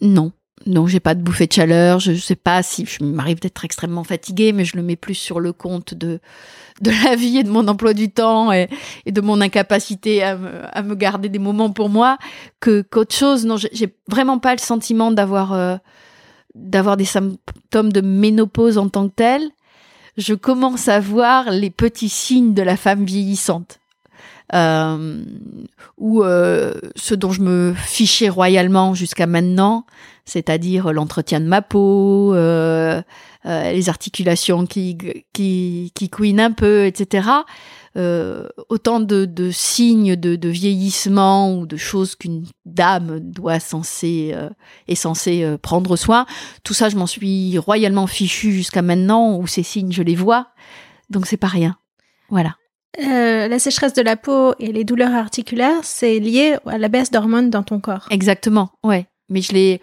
[0.00, 0.32] non,
[0.66, 2.00] non, j'ai pas de bouffée de chaleur.
[2.00, 5.40] Je sais pas si je m'arrive d'être extrêmement fatiguée, mais je le mets plus sur
[5.40, 6.20] le compte de
[6.82, 8.68] de la vie et de mon emploi du temps et,
[9.06, 12.18] de mon incapacité à me, à me, garder des moments pour moi
[12.60, 13.46] que qu'autre chose.
[13.46, 15.76] Non, j'ai vraiment pas le sentiment d'avoir euh,
[16.54, 19.42] d'avoir des symptômes de ménopause en tant que tel.
[20.16, 23.78] Je commence à voir les petits signes de la femme vieillissante
[24.54, 25.24] euh,
[25.98, 29.86] ou euh, ce dont je me fichais royalement jusqu'à maintenant,
[30.24, 33.02] c'est-à-dire l'entretien de ma peau, euh,
[33.46, 34.98] euh, les articulations qui,
[35.32, 37.28] qui, qui couinent un peu, etc.
[37.96, 44.32] Euh, autant de, de signes de, de, vieillissement ou de choses qu'une dame doit censée
[44.34, 44.50] euh,
[44.88, 46.26] est censée prendre soin.
[46.62, 50.48] Tout ça, je m'en suis royalement fichu jusqu'à maintenant où ces signes, je les vois.
[51.08, 51.78] Donc c'est pas rien.
[52.28, 52.56] Voilà.
[52.98, 57.10] Euh, la sécheresse de la peau et les douleurs articulaires, c'est lié à la baisse
[57.10, 58.06] d'hormones dans ton corps.
[58.10, 59.06] Exactement, ouais.
[59.28, 59.82] Mais je l'ai,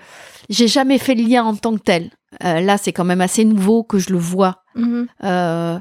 [0.50, 2.10] j'ai jamais fait le lien en tant que tel.
[2.44, 5.08] Euh, là, c'est quand même assez nouveau que je le vois Mhm.
[5.24, 5.78] euh,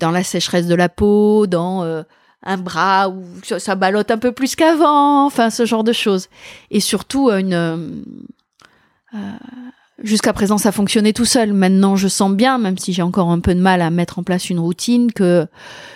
[0.00, 2.04] dans la sécheresse de la peau, dans
[2.42, 6.28] un bras où ça, ça ballotte un peu plus qu'avant, enfin ce genre de choses.
[6.70, 8.04] Et surtout une
[10.02, 11.52] Jusqu'à présent, ça fonctionnait tout seul.
[11.52, 14.24] Maintenant, je sens bien, même si j'ai encore un peu de mal à mettre en
[14.24, 15.46] place une routine, que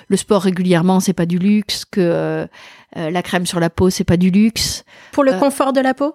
[0.07, 2.47] le sport régulièrement, c'est pas du luxe, que euh,
[2.95, 4.85] la crème sur la peau, c'est pas du luxe.
[5.13, 6.15] Pour le Euh, confort de la peau?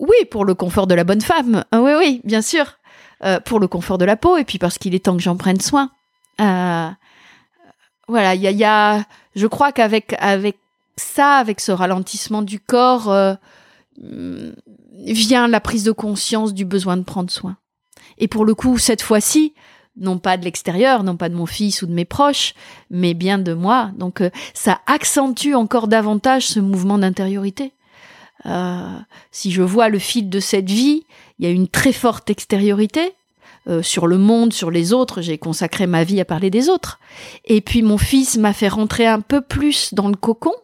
[0.00, 1.64] Oui, pour le confort de la bonne femme.
[1.70, 2.78] Ah oui, oui, bien sûr.
[3.24, 5.36] Euh, pour le confort de la peau, et puis parce qu'il est temps que j'en
[5.36, 5.90] prenne soin.
[6.40, 6.88] Euh,
[8.08, 9.04] voilà, il y a, y a-
[9.36, 10.56] je crois qu'avec avec
[10.96, 13.34] ça, avec ce ralentissement du corps, euh,
[15.06, 17.56] vient la prise de conscience du besoin de prendre soin.
[18.18, 19.54] Et pour le coup, cette fois-ci,
[19.96, 22.54] non pas de l'extérieur, non pas de mon fils ou de mes proches,
[22.90, 23.90] mais bien de moi.
[23.96, 27.72] Donc euh, ça accentue encore davantage ce mouvement d'intériorité.
[28.46, 28.98] Euh,
[29.30, 31.04] si je vois le fil de cette vie,
[31.38, 33.12] il y a une très forte extériorité
[33.68, 35.20] euh, sur le monde, sur les autres.
[35.20, 36.98] J'ai consacré ma vie à parler des autres.
[37.44, 40.54] Et puis mon fils m'a fait rentrer un peu plus dans le cocon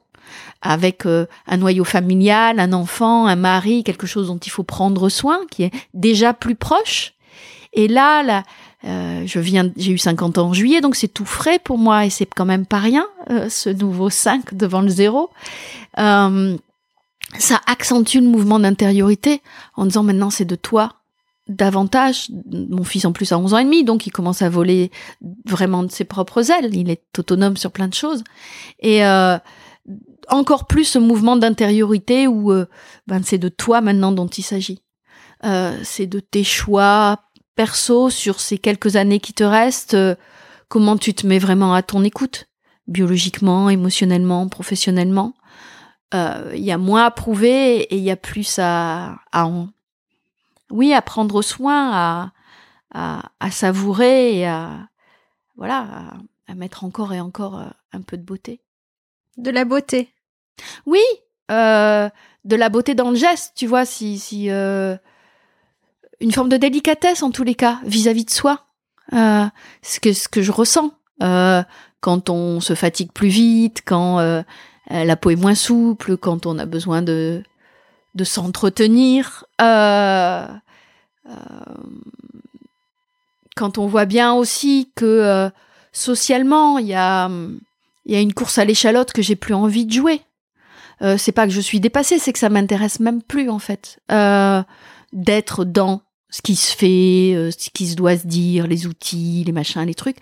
[0.62, 5.08] avec euh, un noyau familial, un enfant, un mari, quelque chose dont il faut prendre
[5.08, 7.14] soin, qui est déjà plus proche.
[7.72, 8.42] Et là, là
[8.84, 12.06] euh, je viens, j'ai eu 50 ans en juillet, donc c'est tout frais pour moi
[12.06, 15.30] et c'est quand même pas rien, euh, ce nouveau 5 devant le zéro.
[17.38, 19.42] Ça accentue le mouvement d'intériorité
[19.74, 20.94] en disant maintenant c'est de toi
[21.48, 22.30] davantage.
[22.50, 24.90] Mon fils en plus a 11 ans et demi, donc il commence à voler
[25.46, 26.74] vraiment de ses propres ailes.
[26.74, 28.24] Il est autonome sur plein de choses.
[28.80, 29.02] Et
[30.28, 32.66] encore plus ce mouvement d'intériorité où euh,
[33.06, 34.82] ben, c'est de toi maintenant dont il s'agit.
[35.44, 37.20] Euh, c'est de tes choix
[37.54, 39.94] perso sur ces quelques années qui te restent.
[39.94, 40.14] euh,
[40.68, 42.48] comment tu te mets vraiment à ton écoute,
[42.88, 45.34] biologiquement, émotionnellement, professionnellement
[46.14, 49.68] euh, il y a moins à prouver et il y a plus à, à en,
[50.70, 52.32] oui, à prendre soin, à,
[52.94, 54.88] à, à savourer et à,
[55.56, 56.14] voilà,
[56.46, 58.60] à, mettre encore et encore euh, un peu de beauté.
[59.36, 60.10] De la beauté.
[60.86, 61.02] Oui,
[61.50, 62.08] euh,
[62.44, 64.20] de la beauté dans le geste, tu vois, si,
[64.50, 64.96] euh,
[66.20, 68.66] une forme de délicatesse en tous les cas vis-à-vis de soi,
[69.12, 69.44] euh,
[69.82, 70.92] ce que ce que je ressens
[72.00, 74.18] quand on se fatigue plus vite, quand
[74.90, 77.42] la peau est moins souple, quand on a besoin de
[78.14, 79.44] de s'entretenir,
[83.56, 85.50] quand on voit bien aussi que
[85.92, 87.30] socialement il y a
[88.06, 90.22] il y a une course à l'échalote que j'ai plus envie de jouer.
[91.02, 94.00] Euh, c'est pas que je suis dépassée, c'est que ça m'intéresse même plus en fait
[94.10, 94.62] euh,
[95.12, 99.44] d'être dans ce qui se fait, euh, ce qui se doit se dire, les outils,
[99.44, 100.18] les machins, les trucs.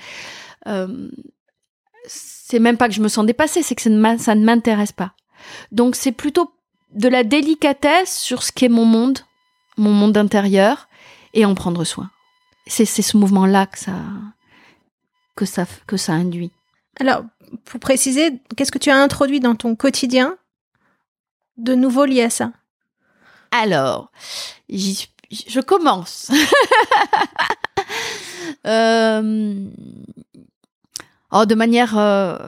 [2.07, 5.13] C'est même pas que je me sens dépassée, c'est que ça ne m'intéresse pas.
[5.73, 6.53] Donc c'est plutôt
[6.95, 9.21] de la délicatesse sur ce qu'est mon monde,
[9.77, 10.89] mon monde intérieur,
[11.35, 12.11] et en prendre soin.
[12.67, 16.53] C'est ce mouvement-là que ça que ça induit.
[17.01, 17.25] Alors,
[17.65, 20.37] pour préciser, qu'est-ce que tu as introduit dans ton quotidien
[21.57, 22.53] de nouveau lié à ça?
[23.51, 24.11] Alors,
[24.69, 26.31] je commence.
[28.67, 29.67] euh,
[31.33, 32.39] oh, de manière, euh,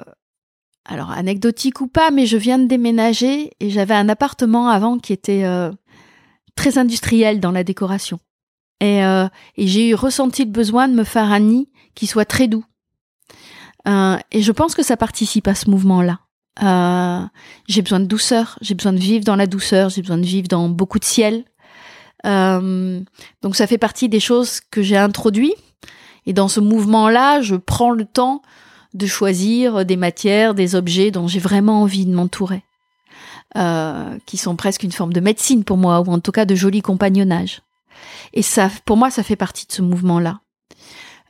[0.85, 5.13] alors anecdotique ou pas, mais je viens de déménager et j'avais un appartement avant qui
[5.13, 5.71] était euh,
[6.57, 8.19] très industriel dans la décoration.
[8.81, 12.47] Et, et j'ai eu ressenti le besoin de me faire un nid qui soit très
[12.47, 12.67] doux.
[13.87, 16.18] Et je pense que ça participe à ce mouvement-là.
[16.62, 17.20] Euh,
[17.68, 20.49] j'ai besoin de douceur, j'ai besoin de vivre dans la douceur, j'ai besoin de vivre
[20.49, 21.44] dans beaucoup de ciel.
[22.25, 23.01] Euh,
[23.42, 25.55] donc ça fait partie des choses que j'ai introduit.
[26.25, 28.42] Et dans ce mouvement-là, je prends le temps
[28.94, 32.64] de choisir des matières, des objets dont j'ai vraiment envie de m'entourer,
[33.57, 36.55] euh, qui sont presque une forme de médecine pour moi, ou en tout cas de
[36.55, 37.61] joli compagnonnage.
[38.33, 40.40] Et ça, pour moi, ça fait partie de ce mouvement-là.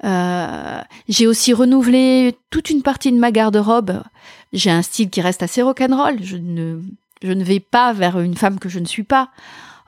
[0.04, 4.02] Euh, j'ai aussi renouvelé toute une partie de ma garde-robe.
[4.52, 6.22] J'ai un style qui reste assez rock'n'roll.
[6.22, 6.80] Je ne,
[7.22, 9.30] je ne vais pas vers une femme que je ne suis pas.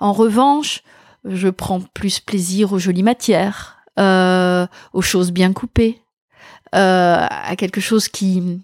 [0.00, 0.82] En revanche,
[1.24, 6.00] je prends plus plaisir aux jolies matières, euh, aux choses bien coupées,
[6.74, 8.60] euh, à quelque chose qui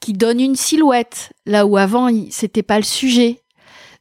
[0.00, 3.42] qui donne une silhouette là où avant c'était pas le sujet.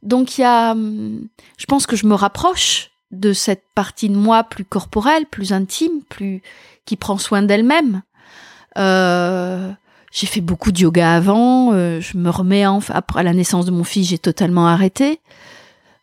[0.01, 4.43] Donc il y a, je pense que je me rapproche de cette partie de moi
[4.43, 6.41] plus corporelle, plus intime, plus
[6.85, 8.01] qui prend soin d'elle-même.
[8.77, 9.71] Euh,
[10.11, 11.73] j'ai fait beaucoup de yoga avant.
[11.73, 15.19] Euh, je me remets après la naissance de mon fils, j'ai totalement arrêté.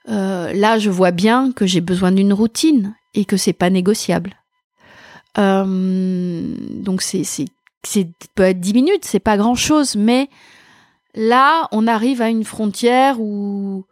[0.08, 4.34] Euh, là, je vois bien que j'ai besoin d'une routine et que c'est pas négociable.
[5.36, 7.46] donc c'est c'est
[7.82, 10.28] c'est peut être dix minutes, c'est pas grand chose, mais
[11.14, 13.84] là, on arrive à une frontière où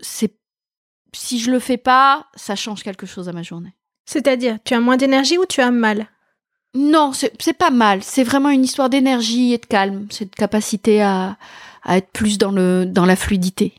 [0.00, 0.32] c'est
[1.14, 3.74] si je le fais pas, ça change quelque chose à ma journée.
[4.06, 6.08] C'est-à-dire, tu as moins d'énergie ou tu as mal?
[6.74, 8.02] Non, c'est pas mal.
[8.02, 10.06] C'est vraiment une histoire d'énergie et de calme.
[10.10, 11.36] Cette capacité à,
[11.84, 13.74] à, être plus dans, le, dans la fluidité.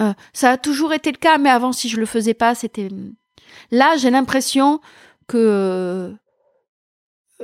[0.00, 2.88] Euh, ça a toujours été le cas, mais avant, si je le faisais pas, c'était.
[3.72, 4.80] Là, j'ai l'impression
[5.26, 6.12] que euh,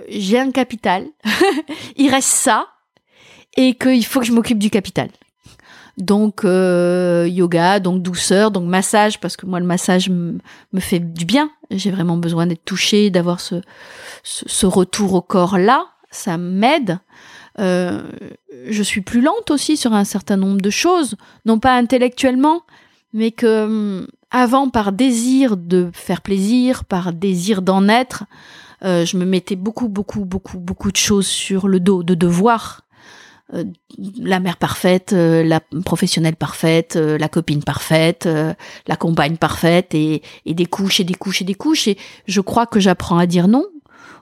[0.08, 1.08] j'ai un capital.
[1.96, 2.68] Il reste ça.
[3.56, 5.10] Et qu'il faut que je m'occupe du capital.
[5.98, 10.40] Donc euh, yoga, donc douceur, donc massage, parce que moi le massage me
[10.78, 11.50] fait du bien.
[11.70, 13.56] J'ai vraiment besoin d'être touchée, d'avoir ce,
[14.22, 15.86] ce, retour au corps là.
[16.10, 16.98] Ça m'aide.
[17.58, 18.02] Euh,
[18.68, 22.62] je suis plus lente aussi sur un certain nombre de choses, non pas intellectuellement,
[23.12, 28.24] mais que hum, avant par désir de faire plaisir, par désir d'en être,
[28.84, 32.80] euh, je me mettais beaucoup, beaucoup, beaucoup, beaucoup de choses sur le dos, de devoirs
[32.80, 32.91] euh,
[34.18, 38.26] la mère parfaite, euh, la professionnelle parfaite, euh, la copine parfaite,
[38.86, 41.88] la compagne parfaite, et, des couches et des couches et des couches.
[41.88, 43.66] Et je crois que j'apprends à dire non,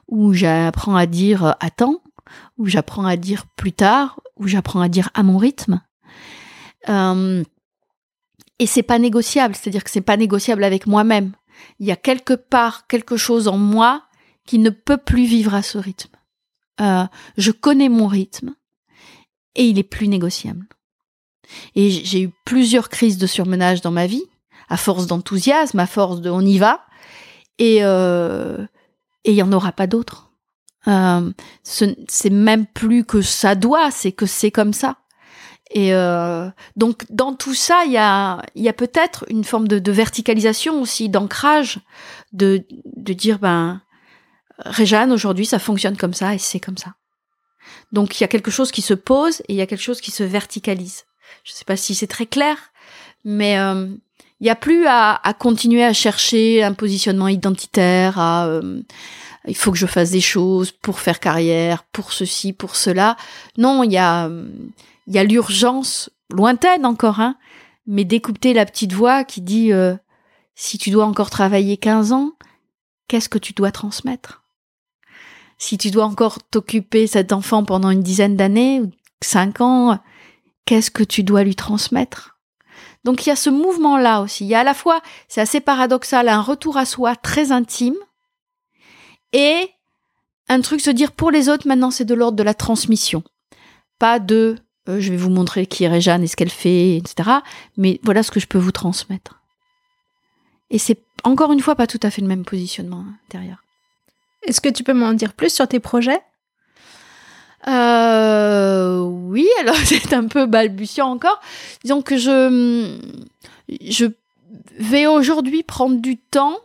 [0.07, 2.01] ou j'apprends à dire attends,
[2.57, 5.81] ou j'apprends à dire plus tard, ou j'apprends à dire à mon rythme.
[6.87, 11.31] et c'est pas négociable, c'est-à-dire que c'est pas négociable avec moi-même.
[11.79, 14.03] Il y a quelque part quelque chose en moi
[14.45, 16.15] qui ne peut plus vivre à ce rythme.
[16.79, 18.55] je connais mon rythme
[19.55, 20.67] et il est plus négociable.
[21.75, 24.23] Et j'ai eu plusieurs crises de surmenage dans ma vie,
[24.69, 26.85] à force d'enthousiasme, à force de on y va,
[27.57, 28.65] et euh,
[29.23, 30.31] et il y en aura pas d'autres.
[30.87, 31.31] Euh,
[31.63, 34.97] c'est même plus que ça doit, c'est que c'est comme ça.
[35.73, 39.79] Et euh, donc dans tout ça, il y a, y a peut-être une forme de,
[39.79, 41.79] de verticalisation aussi, d'ancrage,
[42.33, 42.65] de,
[42.97, 43.81] de dire ben
[44.59, 46.93] Réjeanne, aujourd'hui ça fonctionne comme ça et c'est comme ça.
[47.91, 50.01] Donc il y a quelque chose qui se pose et il y a quelque chose
[50.01, 51.05] qui se verticalise.
[51.43, 52.57] Je ne sais pas si c'est très clair,
[53.23, 53.87] mais euh,
[54.39, 58.81] il n'y a plus à, continuer à chercher un positionnement identitaire, à euh,
[59.47, 63.17] il faut que je fasse des choses pour faire carrière, pour ceci, pour cela.
[63.57, 64.29] Non, il y a
[65.07, 67.35] il y a l'urgence lointaine encore, hein,
[67.85, 69.95] mais d'écouter la petite voix qui dit euh,
[70.55, 72.31] si tu dois encore travailler 15 ans,
[73.07, 74.40] qu'est-ce que tu dois transmettre?
[75.61, 78.89] Si tu dois encore t'occuper cet enfant pendant une dizaine d'années ou
[79.21, 79.99] cinq ans,
[80.65, 82.39] qu'est-ce que tu dois lui transmettre?
[83.03, 84.43] Donc il y a ce mouvement-là aussi.
[84.43, 87.95] Il y a à la fois, c'est assez paradoxal, un retour à soi très intime
[89.33, 89.69] et
[90.49, 93.23] un truc se dire pour les autres maintenant c'est de l'ordre de la transmission,
[93.99, 94.57] pas de
[94.89, 97.29] euh, je vais vous montrer qui est Réjeanne et ce qu'elle fait, etc.
[97.77, 99.43] Mais voilà ce que je peux vous transmettre.
[100.71, 103.61] Et c'est encore une fois pas tout à fait le même positionnement intérieur.
[104.43, 106.21] Est-ce que tu peux m'en dire plus sur tes projets?
[107.67, 111.39] Euh, oui, alors c'est un peu balbutiant encore.
[111.83, 112.97] Disons que je,
[113.81, 114.05] je
[114.79, 116.57] vais aujourd'hui prendre du temps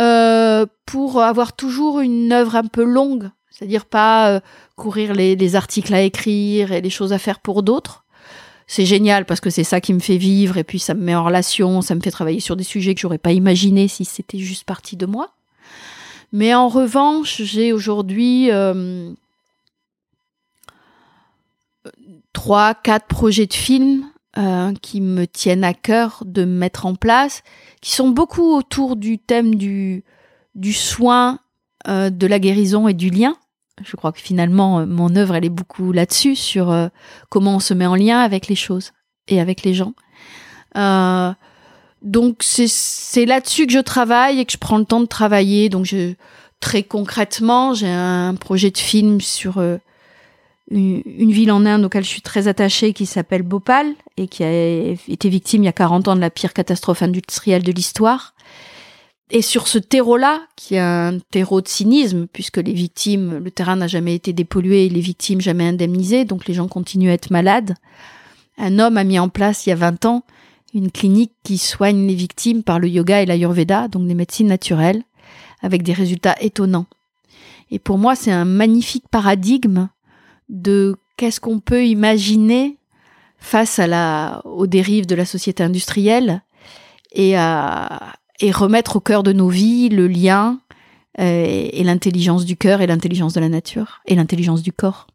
[0.00, 4.40] euh, pour avoir toujours une œuvre un peu longue, c'est-à-dire pas euh,
[4.76, 8.04] courir les, les, articles à écrire et les choses à faire pour d'autres.
[8.66, 11.14] c'est génial parce que c'est ça qui me fait vivre et puis ça me met
[11.14, 14.38] en relation, ça me fait travailler sur des sujets que j'aurais pas imaginé si c'était
[14.38, 15.30] juste parti de moi.
[16.34, 19.12] Mais en revanche, j'ai aujourd'hui euh,
[22.32, 24.04] trois, quatre projets de films
[24.36, 27.44] euh, qui me tiennent à cœur de mettre en place,
[27.80, 30.02] qui sont beaucoup autour du thème du,
[30.56, 31.38] du soin,
[31.86, 33.36] euh, de la guérison et du lien.
[33.84, 36.76] Je crois que finalement, euh, mon œuvre, elle est beaucoup là-dessus, sur
[37.28, 38.90] comment on se met en lien avec les choses
[39.28, 39.94] et avec les gens.
[42.04, 45.68] Euh, donc, c'est là-dessus que je travaille et que je prends le temps de travailler.
[45.68, 46.14] Donc, je,
[46.60, 49.58] très concrètement, j'ai un projet de film sur
[50.70, 54.44] une, une, ville en Inde auquel je suis très attachée qui s'appelle Bhopal et qui
[54.44, 54.52] a
[55.08, 58.34] été victime il y a 40 ans de la pire catastrophe industrielle de l'histoire
[59.30, 63.76] et sur ce terreau-là, qui est un terreau de cynisme, puisque les victimes, le terrain
[63.76, 67.30] n'a jamais été dépollué et les victimes jamais indemnisées, donc les gens continuent à être
[67.30, 67.74] malades,
[68.58, 70.24] un homme a mis en place il y a 20 ans
[70.74, 75.02] une clinique qui soigne les victimes par le yoga et l'ayurveda, donc des médecines naturelles,
[75.62, 76.86] avec des résultats étonnants.
[77.70, 79.88] Et pour moi, c'est un magnifique paradigme
[80.48, 82.76] de qu'est-ce qu'on peut imaginer
[83.38, 83.80] face
[84.44, 86.42] aux dérives de la société industrielle
[87.14, 90.58] et remettre au cœur de nos vies le lien
[91.20, 95.06] euh, et l'intelligence du cœur et l'intelligence de la nature et l'intelligence du corps.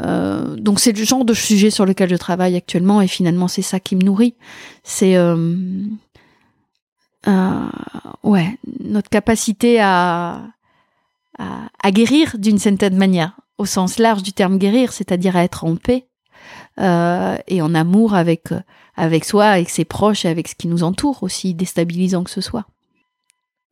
[0.00, 3.62] Euh, donc c'est le genre de sujet sur lequel je travaille actuellement et finalement c'est
[3.62, 4.34] ça qui me nourrit.
[4.82, 5.54] C'est euh,
[7.28, 7.68] euh
[8.22, 10.42] ouais notre capacité à,
[11.38, 15.64] à, à guérir d'une certaine manière, au sens large du terme guérir, c'est-à-dire à être
[15.64, 16.06] en paix
[16.78, 18.48] et en amour avec
[18.96, 22.40] avec soi, avec ses proches et avec ce qui nous entoure, aussi déstabilisant que ce
[22.40, 22.66] soit.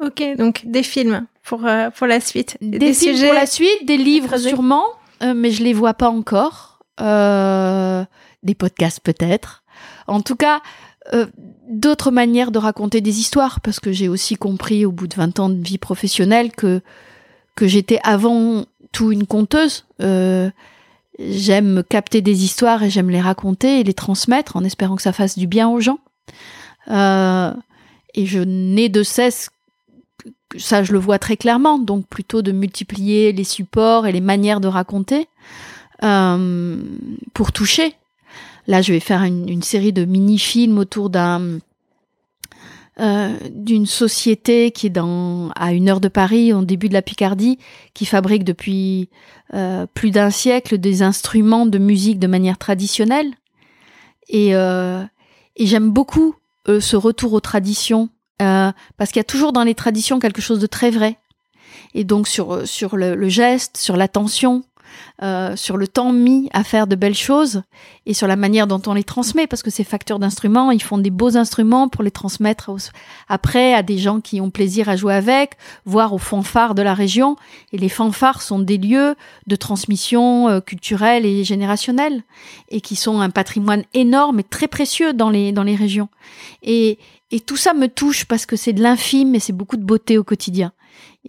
[0.02, 2.56] Ok, donc des films pour, pour la suite.
[2.60, 4.84] Des, des films pour la suite, des livres sûrement,
[5.32, 6.80] mais je les vois pas encore.
[7.00, 8.04] Euh,
[8.42, 9.64] des podcasts peut-être.
[10.06, 10.60] En tout cas,
[11.14, 11.26] euh,
[11.68, 15.40] d'autres manières de raconter des histoires, parce que j'ai aussi compris au bout de 20
[15.40, 16.82] ans de vie professionnelle que,
[17.60, 19.86] j'étais avant tout une conteuse.
[20.02, 20.50] Euh,
[21.18, 25.12] J'aime capter des histoires et j'aime les raconter et les transmettre en espérant que ça
[25.12, 26.00] fasse du bien aux gens.
[26.90, 27.52] Euh,
[28.14, 29.50] et je n'ai de cesse,
[30.56, 34.60] ça je le vois très clairement, donc plutôt de multiplier les supports et les manières
[34.60, 35.28] de raconter
[36.02, 36.82] euh,
[37.32, 37.94] pour toucher.
[38.66, 41.58] Là, je vais faire une, série de mini-films autour d'un
[43.00, 47.02] euh, d'une société qui est dans à une heure de Paris, au début de la
[47.02, 47.58] Picardie,
[47.92, 49.08] qui fabrique depuis
[49.52, 53.34] euh, plus d'un siècle des instruments de musique de manière traditionnelle.
[54.28, 54.52] Et,
[55.58, 56.34] j'aime beaucoup
[56.66, 58.08] ce retour aux traditions
[58.42, 61.18] euh, parce qu'il y a toujours dans les traditions quelque chose de très vrai.
[61.94, 64.64] Et donc sur sur le, le geste, sur l'attention,
[65.22, 67.62] euh, sur le temps mis à faire de belles choses
[68.04, 70.98] et sur la manière dont on les transmet, parce que ces facteurs d'instruments, ils font
[70.98, 72.70] des beaux instruments pour les transmettre
[73.28, 75.52] après à des gens qui ont plaisir à jouer avec,
[75.84, 77.36] voire aux fanfares de la région.
[77.72, 79.14] Et les fanfares sont des lieux
[79.46, 82.22] de transmission euh, culturelle et générationnelle
[82.68, 86.08] et qui sont un patrimoine énorme et très précieux dans les, dans les régions.
[86.62, 86.98] Et,
[87.34, 90.18] et tout ça me touche parce que c'est de l'infime et c'est beaucoup de beauté
[90.18, 90.72] au quotidien.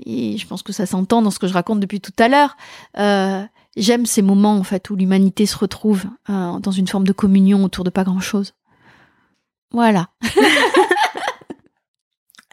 [0.06, 2.56] Et je pense que ça s'entend dans ce que je raconte depuis tout à l'heure.
[3.00, 3.42] Euh,
[3.76, 7.64] j'aime ces moments en fait où l'humanité se retrouve euh, dans une forme de communion
[7.64, 8.54] autour de pas grand chose.
[9.72, 10.10] Voilà.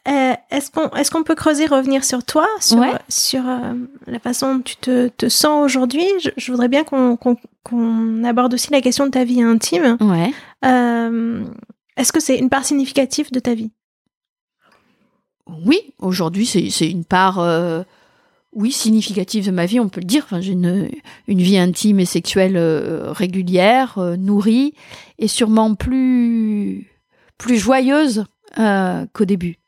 [0.09, 2.93] euh, est-ce qu'on est-ce qu'on peut creuser revenir sur toi sur Ouais.
[3.09, 3.75] sur euh,
[4.07, 6.07] la façon dont tu te, te sens aujourd'hui?
[6.23, 10.33] Je, je voudrais bien qu'on qu'on aborde aussi la question de ta vie intime Ouais.
[10.65, 11.45] Euh,
[11.97, 13.70] est-ce que c'est une part significative de ta vie?
[15.47, 17.82] Oui, aujourd'hui c'est une part euh,
[18.53, 20.22] oui significative de ma vie, on peut le dire.
[20.24, 20.88] Enfin, j'ai une
[21.26, 24.74] une vie intime et sexuelle euh, régulière, euh, nourrie
[25.18, 26.90] et sûrement plus
[27.38, 28.24] plus joyeuse
[28.57, 29.59] qu'au début.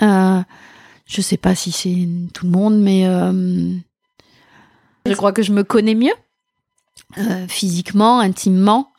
[0.00, 3.04] Je sais pas si c'est tout le monde, mais
[5.06, 6.14] je crois que je me connais mieux
[7.48, 8.92] physiquement, intimement.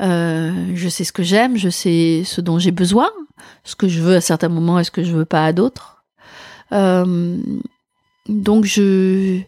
[0.00, 3.10] Euh, je sais ce que j'aime, je sais ce dont j'ai besoin,
[3.64, 6.04] ce que je veux à certains moments et ce que je veux pas à d'autres.
[6.72, 7.38] Euh,
[8.28, 9.40] donc je,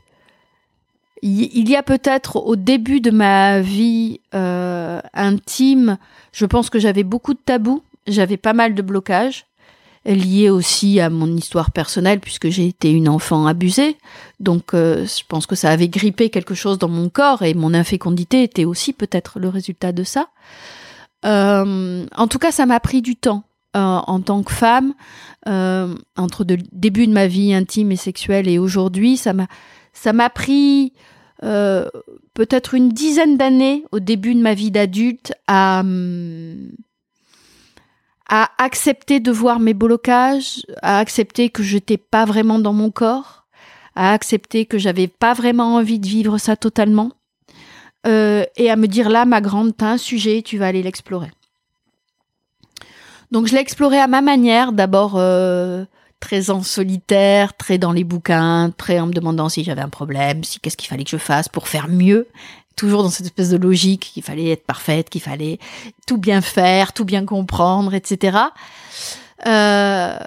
[1.22, 5.98] il y a peut-être au début de ma vie euh, intime,
[6.32, 9.46] je pense que j'avais beaucoup de tabous, j'avais pas mal de blocages
[10.04, 13.96] liés aussi à mon histoire personnelle puisque j'ai été une enfant abusée.
[14.40, 17.72] Donc euh, je pense que ça avait grippé quelque chose dans mon corps et mon
[17.74, 20.28] infécondité était aussi peut-être le résultat de ça.
[21.24, 23.44] Euh, en tout cas, ça m'a pris du temps
[23.76, 24.94] euh, en tant que femme
[25.44, 29.46] entre le début de ma vie intime et sexuelle et aujourd'hui, ça m'a
[29.92, 30.92] ça m'a pris
[31.40, 36.70] peut-être une dizaine d'années au début de ma vie d'adulte à, hum,
[38.34, 42.90] à accepter de voir mes blocages, à accepter que je n'étais pas vraiment dans mon
[42.90, 43.44] corps,
[43.94, 47.12] à accepter que j'avais pas vraiment envie de vivre ça totalement,
[48.06, 51.30] euh, et à me dire là, ma grande, t'as un sujet, tu vas aller l'explorer.
[53.32, 55.84] Donc je l'ai exploré à ma manière, d'abord euh,
[56.18, 60.42] très en solitaire, très dans les bouquins, très en me demandant si j'avais un problème,
[60.42, 62.26] si qu'est-ce qu'il fallait que je fasse pour faire mieux,
[62.76, 65.58] toujours dans cette espèce de logique qu'il fallait être parfaite, qu'il fallait
[66.06, 68.38] tout bien faire, tout bien comprendre, etc.
[69.46, 70.18] Euh,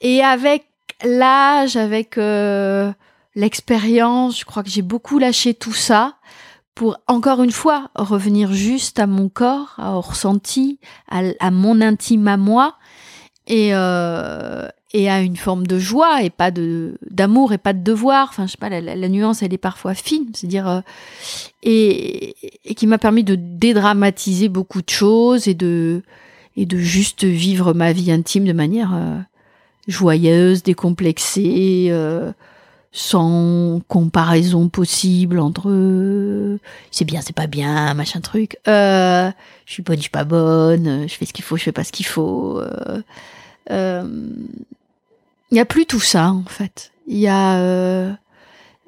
[0.00, 0.66] et avec
[1.04, 2.92] l'âge, avec euh,
[3.34, 6.16] l'expérience, je crois que j'ai beaucoup lâché tout ça
[6.74, 10.78] pour encore une fois revenir juste à mon corps, à au ressenti,
[11.10, 12.76] à, mon intime à moi
[13.46, 17.82] et euh, et à une forme de joie et pas de d'amour et pas de
[17.82, 18.28] devoir.
[18.30, 20.80] Enfin, je sais pas, la, nuance elle est parfois fine, c'est-à-dire euh,
[21.62, 22.34] et,
[22.76, 26.02] qui m'a permis de dédramatiser beaucoup de choses et de
[26.56, 29.18] et de juste vivre ma vie intime de manière euh,
[29.88, 31.88] joyeuse, décomplexée.
[31.90, 32.32] Euh,
[32.94, 36.58] sans comparaison possible entre
[36.90, 38.58] c'est bien, c'est pas bien, machin truc.
[38.66, 39.32] Je
[39.64, 41.08] suis bonne, je suis pas bonne.
[41.08, 42.60] Je fais ce qu'il faut, je fais pas ce qu'il faut.
[43.70, 44.04] Euh,
[45.52, 46.92] il y a plus tout ça en fait.
[47.06, 48.12] Il y a euh,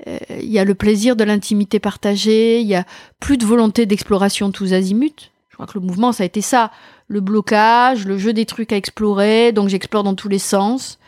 [0.07, 2.61] il y a le plaisir de l'intimité partagée.
[2.61, 2.85] Il y a
[3.21, 5.31] plus de volonté d'exploration tous azimuts.
[5.51, 6.73] Je crois que le mouvement ça a été ça,
[7.07, 9.53] le blocage, le jeu des trucs à explorer.
[9.53, 10.99] Donc j'explore dans tous les sens.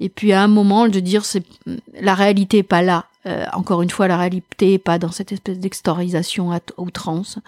[0.00, 1.44] Et puis à un moment de dire c'est
[1.98, 3.06] la réalité est pas là.
[3.26, 7.38] Euh, encore une fois, la réalité pas dans cette espèce d'extorisation à outrance,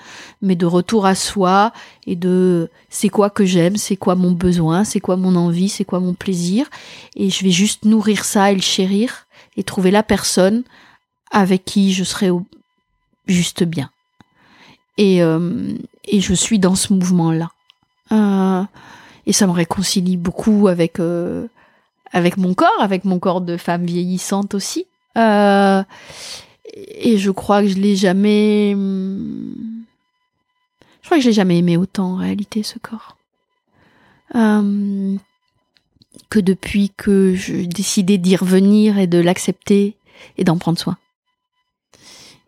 [0.41, 1.71] mais de retour à soi
[2.07, 5.85] et de c'est quoi que j'aime, c'est quoi mon besoin, c'est quoi mon envie, c'est
[5.85, 6.67] quoi mon plaisir,
[7.15, 9.27] et je vais juste nourrir ça et le chérir
[9.59, 10.63] et trouver la personne
[11.31, 12.31] avec qui je serai
[13.27, 13.91] juste bien.
[14.97, 15.75] Et, euh,
[16.07, 17.51] et je suis dans ce mouvement-là.
[18.13, 18.65] Euh,
[19.27, 21.01] et ça me réconcilie beaucoup avec
[22.13, 24.87] avec mon corps, avec mon corps de femme vieillissante aussi.
[25.17, 25.83] Euh,
[26.75, 28.73] et je crois que je l'ai jamais.
[31.03, 33.17] Je crois que je l'ai jamais aimé autant en réalité ce corps.
[34.35, 35.17] Euh,
[36.29, 39.97] que depuis que j'ai décidé d'y revenir et de l'accepter
[40.37, 40.99] et d'en prendre soin.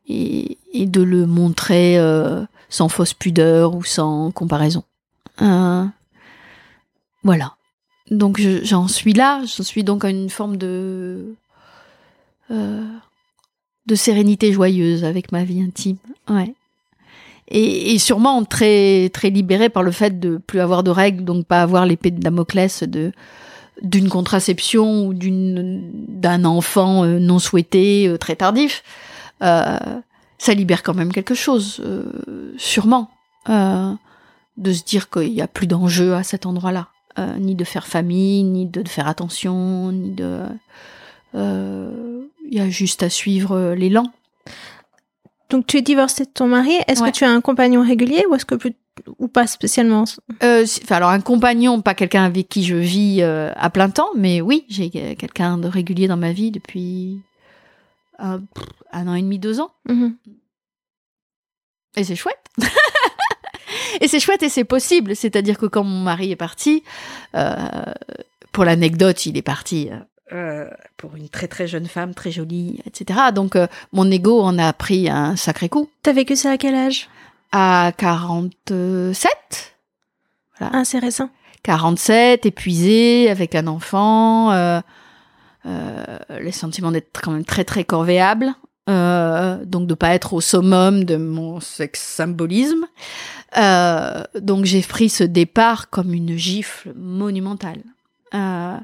[0.09, 4.85] Et, de le montrer euh, sans fausse pudeur ou sans comparaison.
[7.25, 7.59] voilà
[8.11, 11.35] donc j'en suis là, je suis donc à une forme de
[12.51, 12.84] euh,
[13.86, 15.96] de sérénité joyeuse avec ma vie intime,
[16.28, 16.55] ouais.
[17.51, 21.62] Et, sûrement très très libérée par le fait de plus avoir de règles, donc pas
[21.62, 23.12] avoir l'épée de Damoclès de
[23.80, 28.82] d'une contraception ou d'une d'un enfant euh, non souhaité euh, très tardif.
[29.40, 31.82] Ça libère quand même quelque chose,
[32.59, 33.11] sûrement,
[33.49, 36.88] de se dire qu'il n'y a plus d'enjeu à cet endroit-là.
[37.38, 40.42] Ni de faire famille, ni de, faire attention, ni de.
[41.35, 44.05] Il euh, y a juste à suivre l'élan.
[45.51, 46.72] Donc tu es divorcée de ton mari.
[46.87, 48.57] Est-ce que tu as un compagnon régulier ou est-ce que
[49.18, 50.05] ou pas spécialement?
[50.43, 54.64] Euh, Alors un compagnon, pas quelqu'un avec qui je vis à plein temps, mais oui,
[54.68, 57.20] j'ai quelqu'un de régulier dans ma vie depuis
[58.18, 58.41] un
[58.93, 59.70] an et demi, deux ans.
[59.89, 60.12] Mm-hmm.
[61.97, 62.45] Et c'est chouette.
[64.01, 65.16] et c'est chouette et c'est possible.
[65.16, 66.83] C'est-à-dire que quand mon mari est parti,
[67.35, 67.93] euh,
[68.53, 69.91] pour l'anecdote, il est parti
[70.33, 73.20] euh, pour une très très jeune femme, très jolie, etc.
[73.35, 75.89] Donc euh, mon ego en a pris un sacré coup.
[76.03, 77.09] T'as vécu ça à quel âge?
[77.53, 79.74] À 47.
[80.59, 80.79] Voilà.
[80.79, 81.31] Ah, c'est récent.
[81.62, 84.81] 47, épuisé, avec un enfant, euh,
[85.66, 88.55] euh, les sentiments d'être quand même très très corvéables,
[88.89, 92.87] euh, donc de pas être au summum de mon sex symbolisme.
[93.57, 97.83] Euh, donc j'ai pris ce départ comme une gifle monumentale,
[98.35, 98.76] euh,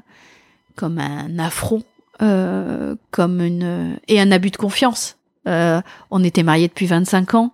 [0.75, 1.83] comme un affront,
[2.21, 5.17] euh, comme une et un abus de confiance.
[5.47, 7.53] Euh, on était mariés depuis 25 ans.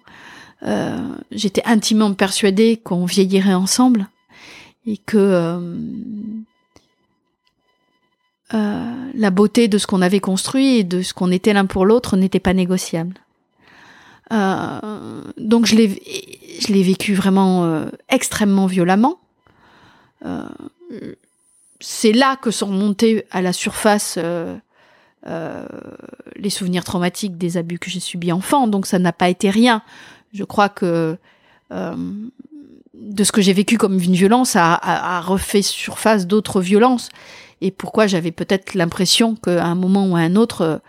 [0.64, 0.98] Euh,
[1.32, 4.08] j'étais intimement persuadée qu'on vieillirait ensemble
[4.86, 5.60] et que
[9.14, 12.18] la beauté de ce qu'on avait construit et de ce qu'on était l'un pour l'autre
[12.18, 13.16] n'était pas négociable.
[14.32, 16.02] Euh, donc je l'ai,
[16.60, 19.20] je l'ai vécu vraiment euh, extrêmement violemment.
[21.82, 24.20] Euh, c'est là que sont montés à la surface
[26.36, 28.68] les souvenirs traumatiques des abus que j'ai subis enfant.
[28.68, 29.82] Donc ça n'a pas été rien.
[30.34, 31.18] Je crois que
[31.72, 37.10] de ce que j'ai vécu comme une violence a, a, a refait surface d'autres violences.
[37.62, 40.82] Et pourquoi j'avais peut-être l'impression qu'à un moment ou à un autre,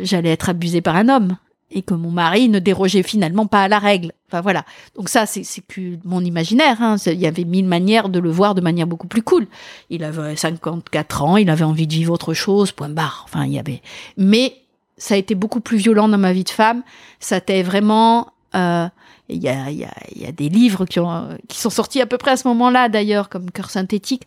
[0.00, 1.36] j'allais être abusée par un homme
[1.72, 4.12] et que mon mari ne dérogeait finalement pas à la règle.
[4.28, 4.64] Enfin voilà.
[4.94, 6.80] Donc ça, c'est que mon imaginaire.
[6.80, 6.96] Hein.
[7.06, 9.46] Il y avait mille manières de le voir de manière beaucoup plus cool.
[9.90, 13.22] Il avait 54 ans, il avait envie de vivre autre chose, point barre.
[13.24, 13.82] Enfin, il y avait.
[14.16, 14.56] Mais
[14.96, 16.82] ça a été beaucoup plus violent dans ma vie de femme.
[17.20, 18.28] Ça était vraiment.
[18.54, 18.86] Euh,
[19.28, 22.46] il y a des livres qui, ont, qui sont sortis à peu près à ce
[22.48, 24.26] moment-là, d'ailleurs, comme Cœur synthétique,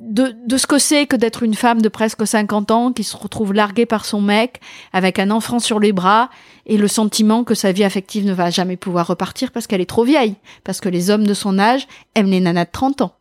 [0.00, 3.16] de, de ce que c'est que d'être une femme de presque 50 ans qui se
[3.16, 4.60] retrouve larguée par son mec
[4.92, 6.30] avec un enfant sur les bras
[6.66, 9.86] et le sentiment que sa vie affective ne va jamais pouvoir repartir parce qu'elle est
[9.86, 13.12] trop vieille, parce que les hommes de son âge aiment les nanas de 30 ans.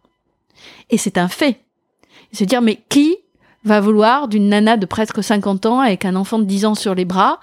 [0.90, 1.60] Et c'est un fait.
[2.32, 3.18] se dire, mais qui
[3.66, 6.96] va vouloir d'une nana de presque 50 ans avec un enfant de 10 ans sur
[6.96, 7.40] les bras,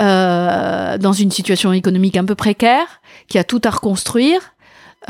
[0.00, 4.53] euh, dans une situation économique un peu précaire, qui a tout à reconstruire,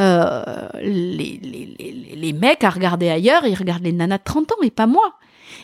[0.01, 4.63] euh, les, les, les, mecs à regarder ailleurs, ils regardent les nanas de 30 ans
[4.63, 5.15] et pas moi.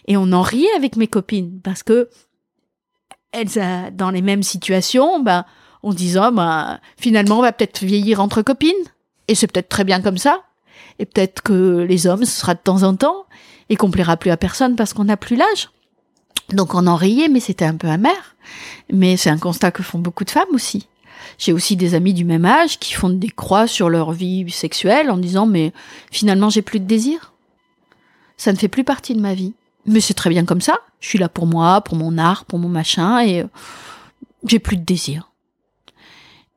[0.06, 2.08] Et on en riait avec mes copines parce que
[3.32, 3.48] elles,
[3.94, 5.44] dans les mêmes situations, ben,
[5.82, 8.72] on se disait, ben, finalement, on va peut-être vieillir entre copines.
[9.28, 10.42] Et c'est peut-être très bien comme ça.
[10.98, 13.26] Et peut-être que les hommes, ce sera de temps en temps
[13.68, 15.70] et qu'on plaira plus à personne parce qu'on n'a plus l'âge.
[16.52, 18.36] Donc on en riait, mais c'était un peu amer.
[18.92, 20.88] Mais c'est un constat que font beaucoup de femmes aussi.
[21.38, 25.10] J'ai aussi des amis du même âge qui font des croix sur leur vie sexuelle
[25.10, 25.72] en disant mais
[26.10, 27.32] finalement j'ai plus de désir.
[28.36, 29.54] Ça ne fait plus partie de ma vie.
[29.86, 30.78] Mais c'est très bien comme ça.
[31.00, 33.46] Je suis là pour moi, pour mon art, pour mon machin et euh,
[34.44, 35.30] j'ai plus de désir.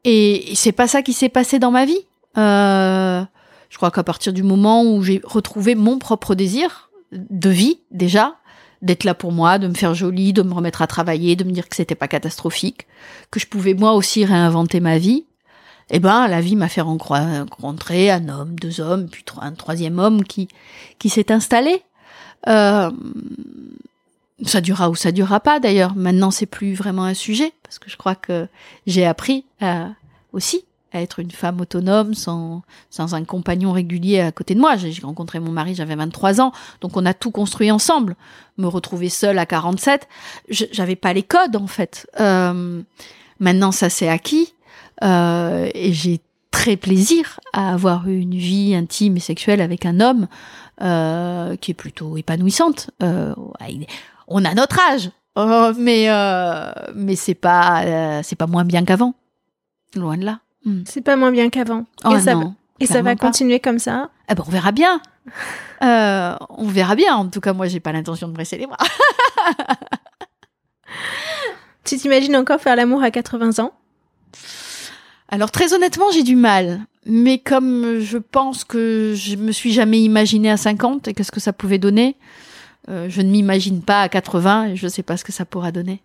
[0.03, 2.05] Et c'est pas ça qui s'est passé dans ma vie.
[2.37, 3.23] Euh,
[3.69, 8.35] je crois qu'à partir du moment où j'ai retrouvé mon propre désir de vie déjà,
[8.83, 11.51] d'être là pour moi, de me faire jolie, de me remettre à travailler, de me
[11.51, 12.85] dire que c'était pas catastrophique,
[13.31, 15.25] que je pouvais moi aussi réinventer ma vie.
[15.89, 20.23] Eh ben, la vie m'a fait rencontrer un homme, deux hommes, puis un troisième homme
[20.23, 20.47] qui
[20.99, 21.81] qui s'est installé.
[22.47, 22.91] Euh,
[24.45, 25.95] ça durera ou ça durera pas d'ailleurs.
[25.95, 28.47] Maintenant, c'est plus vraiment un sujet parce que je crois que
[28.85, 29.87] j'ai appris euh,
[30.33, 34.77] aussi à être une femme autonome sans, sans un compagnon régulier à côté de moi.
[34.77, 38.15] J'ai rencontré mon mari, j'avais 23 ans, donc on a tout construit ensemble.
[38.57, 40.07] Me retrouver seule à 47,
[40.49, 42.07] j'avais pas les codes en fait.
[42.19, 42.81] Euh,
[43.39, 44.53] maintenant, ça s'est acquis
[45.03, 46.21] euh, et j'ai
[46.51, 50.27] très plaisir à avoir une vie intime et sexuelle avec un homme
[50.81, 52.91] euh, qui est plutôt épanouissante.
[54.27, 55.09] On a notre âge,
[55.79, 56.07] mais
[56.95, 59.15] mais c'est pas c'est pas moins bien qu'avant,
[59.95, 60.39] loin de là.
[60.65, 60.83] Hmm.
[60.85, 61.85] C'est pas moins bien qu'avant.
[62.05, 63.27] Oh et ça, non, et ça va pas.
[63.27, 64.09] continuer comme ça.
[64.27, 65.01] Ah ben on verra bien.
[65.81, 67.13] Euh, on verra bien.
[67.13, 68.77] En tout cas, moi, j'ai pas l'intention de bresser les bras.
[71.83, 73.73] tu t'imagines encore faire l'amour à 80 ans?
[75.27, 76.79] Alors très honnêtement, j'ai du mal.
[77.05, 81.41] Mais comme je pense que je me suis jamais imaginée à 50 et qu'est-ce que
[81.41, 82.15] ça pouvait donner,
[82.89, 85.43] euh, je ne m'imagine pas à 80 et je ne sais pas ce que ça
[85.43, 86.01] pourra donner.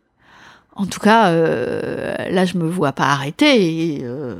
[0.79, 3.97] En tout cas, euh, là, je me vois pas arrêter.
[3.97, 4.37] Et, euh,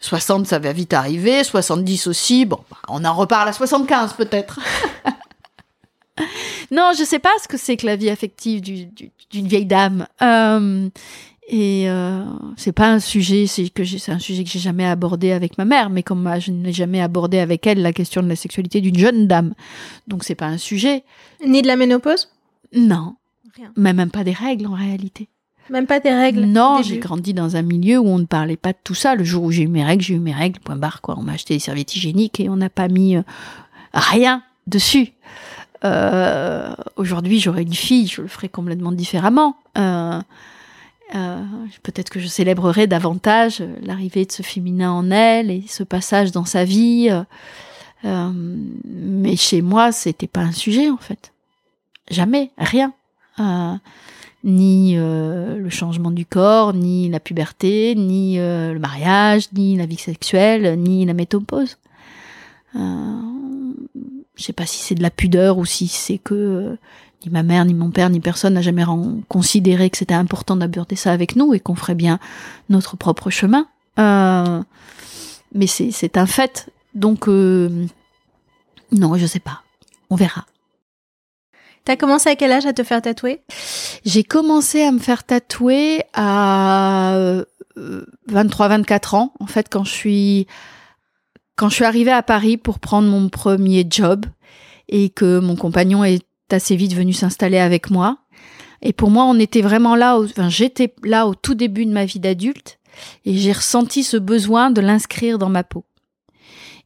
[0.00, 1.42] 60, ça va vite arriver.
[1.44, 2.44] 70 aussi.
[2.44, 4.60] Bon, bah, on en reparle à 75 peut-être.
[6.70, 9.66] non, je sais pas ce que c'est que la vie affective du- du- d'une vieille
[9.66, 10.06] dame.
[10.20, 10.88] Euh,
[11.48, 12.22] et euh,
[12.56, 15.64] c'est pas un sujet, c'est que c'est un sujet que j'ai jamais abordé avec ma
[15.64, 18.80] mère, mais comme euh, je n'ai jamais abordé avec elle la question de la sexualité
[18.80, 19.54] d'une jeune dame,
[20.06, 21.02] donc c'est pas un sujet.
[21.46, 22.30] Ni de la ménopause?
[22.74, 23.16] Non,
[23.56, 23.72] Rien.
[23.76, 25.28] mais même pas des règles en réalité.
[25.72, 28.72] Même pas des règles Non, j'ai grandi dans un milieu où on ne parlait pas
[28.72, 29.14] de tout ça.
[29.14, 31.14] Le jour où j'ai eu mes règles, j'ai eu mes règles, point barre, quoi.
[31.18, 33.22] On m'a acheté des serviettes hygiéniques et on n'a pas mis euh,
[33.94, 35.12] rien dessus.
[35.86, 39.56] Euh, Aujourd'hui, j'aurais une fille, je le ferais complètement différemment.
[39.78, 40.20] Euh,
[41.82, 46.44] Peut-être que je célébrerai davantage l'arrivée de ce féminin en elle et ce passage dans
[46.44, 47.10] sa vie.
[48.04, 51.32] mais chez moi, c'était pas un sujet, en fait.
[52.10, 52.92] Jamais, rien.
[54.44, 59.86] Ni euh, le changement du corps, ni la puberté, ni euh, le mariage, ni la
[59.86, 61.78] vie sexuelle, ni la métopause.
[62.74, 63.20] Euh,
[64.34, 66.76] je sais pas si c'est de la pudeur ou si c'est que euh,
[67.24, 68.84] ni ma mère, ni mon père, ni personne n'a jamais
[69.28, 72.18] considéré que c'était important d'aborder ça avec nous et qu'on ferait bien
[72.68, 73.66] notre propre chemin.
[73.98, 74.62] Euh,
[75.54, 76.70] mais c'est c'est un fait.
[76.94, 77.86] Donc euh,
[78.90, 79.62] non, je sais pas.
[80.10, 80.46] On verra.
[81.84, 83.40] T'as commencé à quel âge à te faire tatouer?
[84.04, 87.44] J'ai commencé à me faire tatouer à euh,
[88.30, 90.46] 23-24 ans, en fait, quand je suis
[91.56, 94.24] quand je suis arrivée à Paris pour prendre mon premier job
[94.88, 98.18] et que mon compagnon est assez vite venu s'installer avec moi.
[98.80, 102.04] Et pour moi, on était vraiment là, enfin, j'étais là au tout début de ma
[102.04, 102.78] vie d'adulte
[103.24, 105.84] et j'ai ressenti ce besoin de l'inscrire dans ma peau.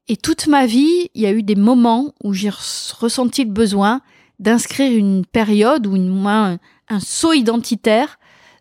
[0.09, 3.51] Et toute ma vie, il y a eu des moments où j'ai res- ressenti le
[3.51, 4.01] besoin
[4.39, 6.59] d'inscrire une période ou une, moins
[6.89, 8.19] un saut identitaire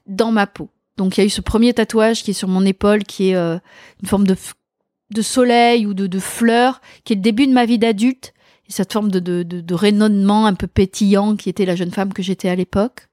[0.08, 0.70] dans ma peau.
[0.98, 3.36] Donc il y a eu ce premier tatouage qui est sur mon épaule, qui est
[3.36, 3.58] euh,
[4.02, 4.36] une forme de,
[5.12, 8.34] de soleil ou de, de fleur, qui est le début de ma vie d'adulte,
[8.68, 12.14] et cette forme de, de, de, rayonnement un peu pétillant qui était la jeune femme
[12.14, 13.10] que j'étais à l'époque.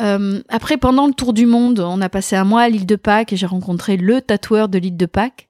[0.00, 2.96] Euh, après, pendant le tour du monde, on a passé un mois à l'île de
[2.96, 5.48] Pâques et j'ai rencontré le tatoueur de l'île de Pâques.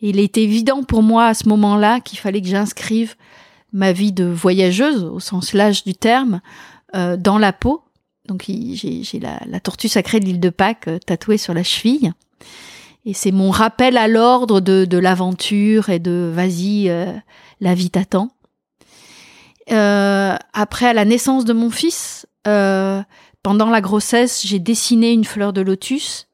[0.00, 3.16] Et il était évident pour moi à ce moment-là qu'il fallait que j'inscrive
[3.72, 6.40] ma vie de voyageuse, au sens large du terme,
[6.96, 7.82] euh, dans la peau.
[8.26, 12.12] Donc j'ai la, la, tortue sacrée de l'île de Pâques euh, tatouée sur la cheville.
[13.04, 17.12] Et c'est mon rappel à l'ordre de, de l'aventure et de vas-y, euh,
[17.60, 18.30] la vie t'attend.
[19.70, 23.02] Euh, après, à la naissance de mon fils, euh,
[23.42, 26.28] pendant la grossesse, j'ai dessiné une fleur de lotus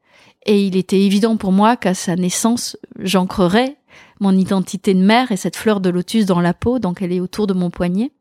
[0.46, 3.76] et il était évident pour moi qu'à sa naissance, j'ancrerais
[4.20, 7.20] mon identité de mère et cette fleur de lotus dans la peau, donc elle est
[7.20, 8.12] autour de mon poignet.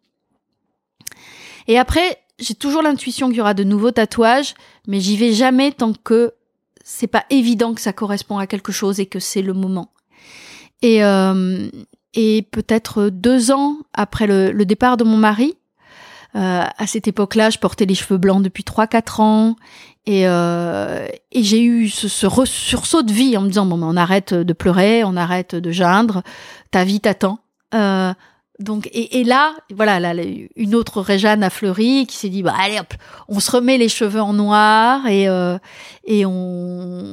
[1.67, 4.55] Et après, j'ai toujours l'intuition qu'il y aura de nouveaux tatouages,
[4.87, 6.33] mais j'y vais jamais tant que
[6.83, 9.93] c'est pas évident que ça correspond à quelque chose et que c'est le moment.
[10.81, 11.69] Et, euh,
[12.13, 15.55] et peut-être deux ans après le, départ de mon mari,
[16.35, 19.55] euh, à cette époque-là, je portais les cheveux blancs depuis trois quatre ans
[20.05, 23.95] et, euh, et j'ai eu ce, ce sursaut de vie en me disant bon, on
[23.95, 26.23] arrête de pleurer, on arrête de geindre,
[26.71, 27.39] ta vie t'attend.
[27.73, 28.13] Euh,
[28.59, 30.13] donc et, et, là, voilà, là,
[30.55, 32.93] une autre Réjeanne a fleuri qui s'est dit bah allez hop,
[33.29, 35.57] on se remet les cheveux en noir et euh,
[36.05, 37.03] et on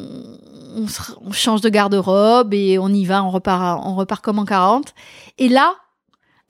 [0.77, 4.39] on, se, on, change de garde-robe et on y va, on repart on repart comme
[4.39, 4.95] en 40.
[5.39, 5.75] Et là,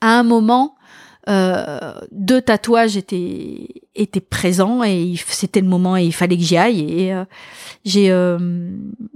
[0.01, 0.75] à un moment,
[1.29, 6.57] euh, deux tatouages étaient étaient présents et c'était le moment et il fallait que j'y
[6.57, 6.81] aille.
[6.81, 7.25] Et euh,
[7.85, 8.39] j'ai euh,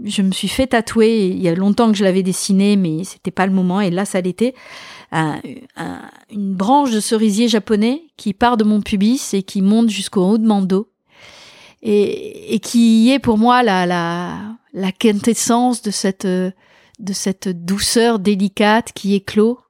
[0.04, 3.32] je me suis fait tatouer il y a longtemps que je l'avais dessiné mais c'était
[3.32, 4.54] pas le moment et là ça l'était.
[5.12, 5.40] Un,
[6.30, 10.38] une branche de cerisier japonais qui part de mon pubis et qui monte jusqu'au haut
[10.38, 10.90] de mon dos.
[11.82, 14.38] Et, et qui est pour moi la la
[14.74, 19.60] la quintessence de cette de cette douceur délicate qui éclot.
[19.60, 19.65] euh,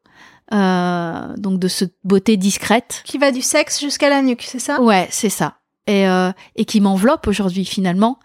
[0.51, 3.01] donc de cette beauté discrète.
[3.05, 4.81] Qui va du sexe jusqu'à la nuque, c'est ça?
[4.81, 5.55] Ouais, c'est ça.
[5.87, 8.19] Et, euh, et qui m'enveloppe aujourd'hui finalement.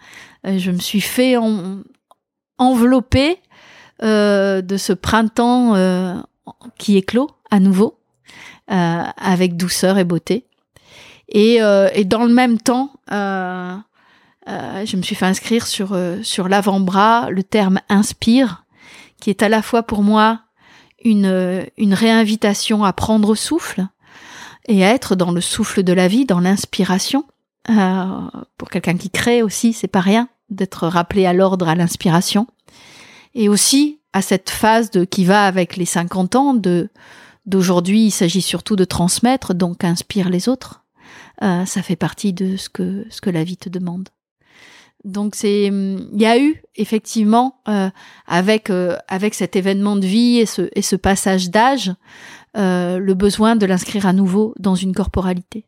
[0.47, 1.83] Euh, je me suis fait en,
[2.59, 3.39] envelopper
[4.03, 6.15] euh, de ce printemps euh,
[6.79, 7.99] qui éclot à nouveau,
[8.71, 10.47] euh, avec douceur et beauté.
[11.33, 11.59] Et,
[11.95, 13.77] et dans le même temps, je
[14.97, 18.65] me suis fait inscrire sur, sur l'avant-bras le terme inspire,
[19.21, 20.41] qui est à la fois pour moi
[21.05, 23.87] une, une réinvitation à prendre souffle
[24.69, 27.25] et à être dans le souffle de la vie, dans l'inspiration.
[27.69, 28.21] Euh,
[28.57, 32.47] pour quelqu'un qui crée aussi, c'est pas rien d'être rappelé à l'ordre, à l'inspiration.
[33.35, 36.89] Et aussi à cette phase de, qui va avec les 50 ans de
[37.47, 40.85] d'aujourd'hui, il s'agit surtout de transmettre, donc inspire les autres.
[41.43, 44.09] Euh, ça fait partie de ce que ce que la vie te demande.
[45.05, 47.89] Donc c'est, il y a eu effectivement euh,
[48.27, 51.93] avec euh, avec cet événement de vie et ce et ce passage d'âge,
[52.57, 55.65] euh, le besoin de l'inscrire à nouveau dans une corporalité.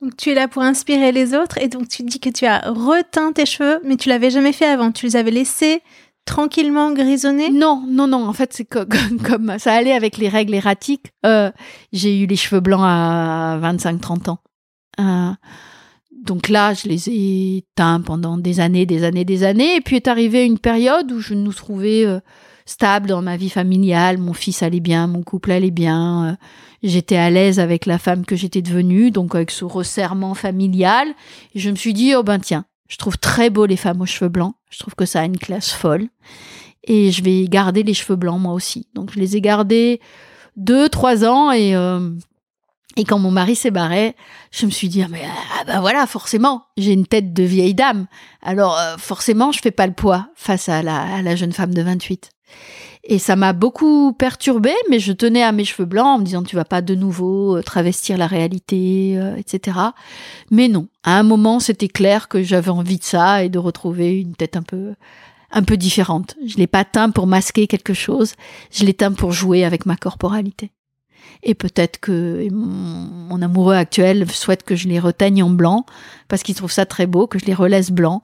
[0.00, 2.60] Donc tu es là pour inspirer les autres et donc tu dis que tu as
[2.70, 4.92] reteint tes cheveux, mais tu l'avais jamais fait avant.
[4.92, 5.82] Tu les avais laissés
[6.28, 8.28] tranquillement grisonner Non, non, non.
[8.28, 8.88] En fait, c'est comme,
[9.24, 11.12] comme, ça allait avec les règles erratiques.
[11.24, 11.50] Euh,
[11.92, 14.38] j'ai eu les cheveux blancs à 25-30 ans.
[15.00, 15.32] Euh,
[16.28, 19.76] donc là, je les ai teints pendant des années, des années, des années.
[19.76, 22.20] Et puis est arrivée une période où je nous trouvais euh,
[22.66, 24.18] stable dans ma vie familiale.
[24.18, 26.26] Mon fils allait bien, mon couple allait bien.
[26.26, 26.32] Euh,
[26.82, 31.08] j'étais à l'aise avec la femme que j'étais devenue, donc avec ce resserrement familial.
[31.54, 34.06] Et je me suis dit, oh ben tiens, je trouve très beau les femmes aux
[34.06, 34.54] cheveux blancs.
[34.68, 36.08] Je trouve que ça a une classe folle.
[36.84, 38.86] Et je vais garder les cheveux blancs moi aussi.
[38.94, 39.98] Donc je les ai gardés
[40.56, 42.10] deux, trois ans et euh,
[42.96, 44.16] et quand mon mari s'est barré,
[44.50, 47.74] je me suis dit ah, mais ah ben voilà forcément j'ai une tête de vieille
[47.74, 48.06] dame.
[48.42, 51.74] Alors euh, forcément je fais pas le poids face à la, à la jeune femme
[51.74, 52.30] de 28.
[53.04, 56.42] Et ça m'a beaucoup perturbée, mais je tenais à mes cheveux blancs en me disant
[56.42, 59.78] tu vas pas de nouveau euh, travestir la réalité, euh, etc.
[60.50, 64.18] Mais non, à un moment c'était clair que j'avais envie de ça et de retrouver
[64.18, 64.94] une tête un peu
[65.50, 66.36] un peu différente.
[66.44, 68.34] Je l'ai pas teint pour masquer quelque chose,
[68.72, 70.72] je l'ai teint pour jouer avec ma corporalité.
[71.42, 75.86] Et peut-être que mon, amoureux actuel souhaite que je les reteigne en blanc
[76.28, 78.22] parce qu'il trouve ça très beau, que je les relaisse blanc.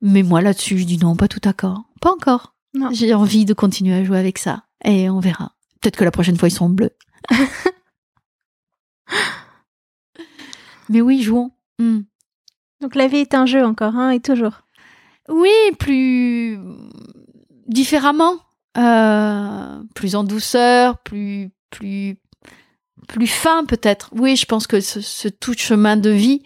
[0.00, 1.84] Mais moi là-dessus, je dis non, pas tout d'accord.
[2.00, 2.54] Pas encore.
[2.92, 4.64] J'ai envie de continuer à jouer avec ça.
[4.84, 5.52] Et on verra.
[5.80, 6.96] Peut-être que la prochaine fois, ils seront bleus.
[10.88, 11.52] Mais oui, jouons.
[11.78, 12.00] Hmm.
[12.80, 14.60] Donc la vie est un jeu encore, hein, et toujours.
[15.28, 16.58] Oui, plus
[17.66, 18.34] différemment,
[18.78, 22.16] euh, plus en douceur, plus plus
[23.06, 24.10] plus fin peut-être.
[24.12, 26.42] Oui, je pense que ce, tout chemin de vie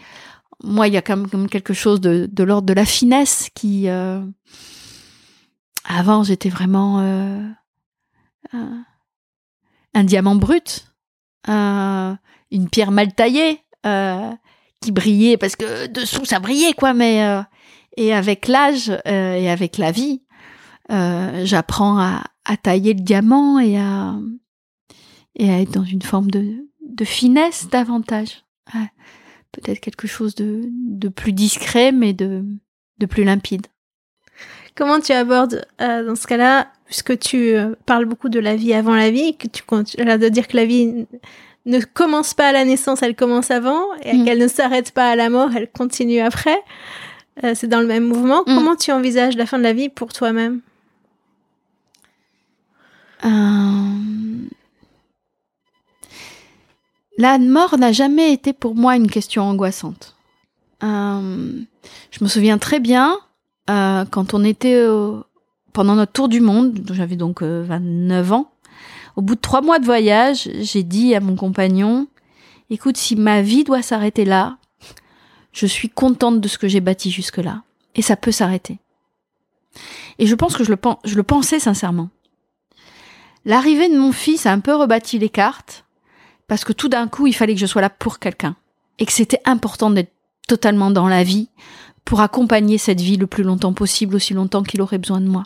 [0.62, 3.88] moi, il y a quand même quelque chose de, l'ordre de la finesse qui.
[3.88, 4.20] Euh,
[5.84, 7.48] avant, j'étais vraiment euh,
[8.52, 10.86] un, diamant brut,
[11.46, 14.30] une pierre mal taillée euh,
[14.80, 16.92] qui brillait parce que dessous ça brillait quoi.
[16.92, 17.42] Mais
[17.96, 20.22] et avec l'âge et avec la vie,
[20.88, 22.22] j'apprends à,
[22.62, 24.16] tailler le diamant et à
[25.36, 28.44] et à être dans une forme de, de finesse davantage.
[28.74, 28.88] Ouais
[29.52, 32.44] peut-être quelque chose de, de, plus discret, mais de,
[32.98, 33.66] de plus limpide.
[34.76, 38.72] Comment tu abordes euh, dans ce cas-là, puisque tu euh, parles beaucoup de la vie
[38.72, 41.06] avant la vie, que tu de dire que la vie
[41.66, 44.24] ne commence pas à la naissance, elle commence avant, et mm.
[44.24, 46.58] qu'elle ne s'arrête pas à la mort, elle continue après.
[47.44, 48.42] Euh, c'est dans le même mouvement.
[48.42, 48.54] Mm.
[48.54, 50.60] Comment tu envisages la fin de la vie pour toi-même?
[57.20, 60.16] La mort n'a jamais été pour moi une question angoissante.
[60.82, 61.52] Euh,
[62.10, 63.14] je me souviens très bien
[63.68, 64.82] euh, quand on était
[65.74, 68.50] pendant notre tour du monde, j'avais donc 29 euh, ans.
[69.16, 72.06] Au bout de trois mois de voyage, j'ai dit à mon compagnon
[72.70, 74.56] "Écoute, si ma vie doit s'arrêter là,
[75.52, 77.64] je suis contente de ce que j'ai bâti jusque-là,
[77.96, 78.78] et ça peut s'arrêter."
[80.18, 80.70] Et je pense que je
[81.16, 82.08] le pensais sincèrement.
[83.44, 85.84] L'arrivée de mon fils a un peu rebâti les cartes
[86.50, 88.56] parce que tout d'un coup, il fallait que je sois là pour quelqu'un
[88.98, 90.10] et que c'était important d'être
[90.48, 91.48] totalement dans la vie
[92.04, 95.44] pour accompagner cette vie le plus longtemps possible, aussi longtemps qu'il aurait besoin de moi.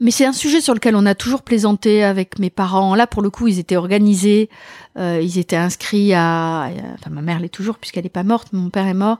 [0.00, 2.94] Mais c'est un sujet sur lequel on a toujours plaisanté avec mes parents.
[2.94, 4.48] Là, pour le coup, ils étaient organisés,
[4.96, 8.70] euh, ils étaient inscrits à, enfin ma mère l'est toujours puisqu'elle n'est pas morte, mon
[8.70, 9.18] père est mort,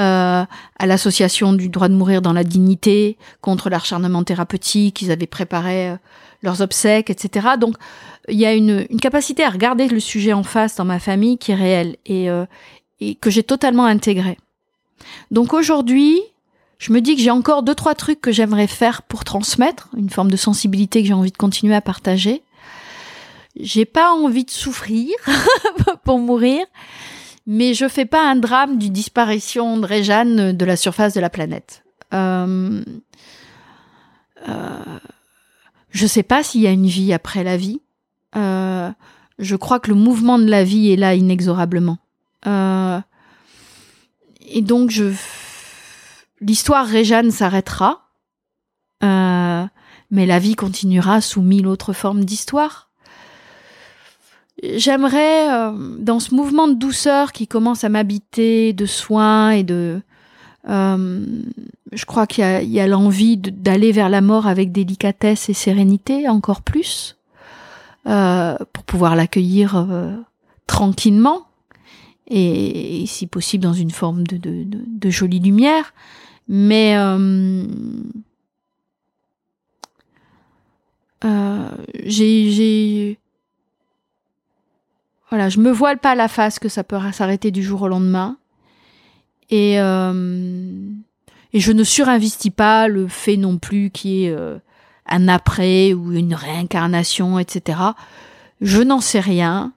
[0.00, 0.44] euh,
[0.78, 5.02] à l'association du droit de mourir dans la dignité contre l'acharnement thérapeutique.
[5.02, 5.96] Ils avaient préparé euh,
[6.42, 7.48] leurs obsèques, etc.
[7.58, 7.76] Donc
[8.28, 11.38] il y a une, une, capacité à regarder le sujet en face dans ma famille
[11.38, 12.46] qui est réelle et, euh,
[13.00, 14.38] et que j'ai totalement intégré.
[15.30, 16.20] Donc aujourd'hui,
[16.78, 20.10] je me dis que j'ai encore deux trois trucs que j'aimerais faire pour transmettre, une
[20.10, 22.42] forme de sensibilité que j'ai envie de continuer à partager.
[23.58, 25.10] J'ai pas envie de souffrir
[26.04, 26.64] pour mourir,
[27.50, 31.30] mais je fais pas un drame d'une disparition de Réjeanne de la surface de la
[31.30, 31.82] planète.
[32.12, 32.84] Euh,
[34.46, 34.98] euh,
[35.90, 37.80] je sais pas s'il y a une vie après la vie.
[38.36, 38.90] Euh,
[39.38, 41.96] je crois que le mouvement de la vie est là inexorablement.
[42.46, 43.00] Euh,
[44.42, 45.14] et donc, je,
[46.42, 48.10] l'histoire Réjeanne s'arrêtera,
[49.02, 49.64] euh,
[50.10, 52.87] mais la vie continuera sous mille autres formes d'histoire.
[54.62, 60.00] J'aimerais, euh, dans ce mouvement de douceur qui commence à m'habiter, de soins et de,
[60.68, 61.24] euh,
[61.92, 66.62] je crois qu'il y a, l'envie d'aller vers la mort avec délicatesse et sérénité encore
[66.62, 67.16] plus.
[68.06, 69.86] Euh, pour pouvoir l'accueillir
[70.66, 71.46] tranquillement
[72.26, 75.92] et, si possible dans une forme de, de, jolie lumière.
[76.48, 76.96] Mais
[82.06, 83.18] j'ai
[85.30, 88.36] voilà, je me voile pas la face que ça peut s'arrêter du jour au lendemain.
[89.50, 90.72] Et, euh,
[91.52, 94.58] et je ne surinvestis pas le fait non plus qui est euh,
[95.06, 97.78] un après ou une réincarnation, etc.
[98.60, 99.72] Je n'en sais rien,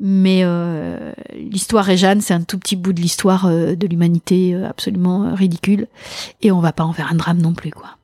[0.00, 4.68] mais euh, l'histoire Réjeanne, c'est un tout petit bout de l'histoire euh, de l'humanité euh,
[4.68, 5.86] absolument ridicule,
[6.42, 7.96] et on va pas en faire un drame non plus, quoi.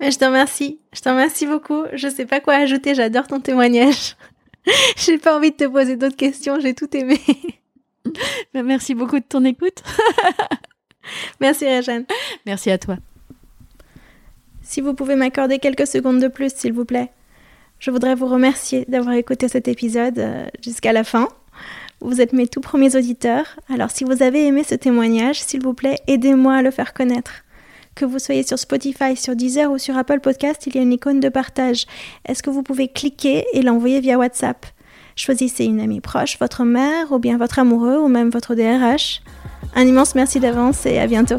[0.00, 1.84] Mais je t'en remercie, je t'en remercie beaucoup.
[1.92, 4.16] Je sais pas quoi ajouter, j'adore ton témoignage.
[4.96, 7.20] j'ai pas envie de te poser d'autres questions, j'ai tout aimé.
[8.54, 9.82] merci beaucoup de ton écoute.
[11.40, 12.04] merci Réjeanne.
[12.46, 12.96] Merci à toi.
[14.62, 17.10] Si vous pouvez m'accorder quelques secondes de plus, s'il vous plaît.
[17.78, 21.28] Je voudrais vous remercier d'avoir écouté cet épisode euh, jusqu'à la fin.
[22.00, 25.74] Vous êtes mes tout premiers auditeurs, alors si vous avez aimé ce témoignage, s'il vous
[25.74, 27.44] plaît, aidez-moi à le faire connaître.
[27.94, 30.92] Que vous soyez sur Spotify, sur Deezer ou sur Apple Podcast, il y a une
[30.92, 31.86] icône de partage.
[32.26, 34.64] Est-ce que vous pouvez cliquer et l'envoyer via WhatsApp?
[35.14, 39.20] Choisissez une amie proche, votre mère ou bien votre amoureux ou même votre DRH.
[39.74, 41.38] Un immense merci d'avance et à bientôt.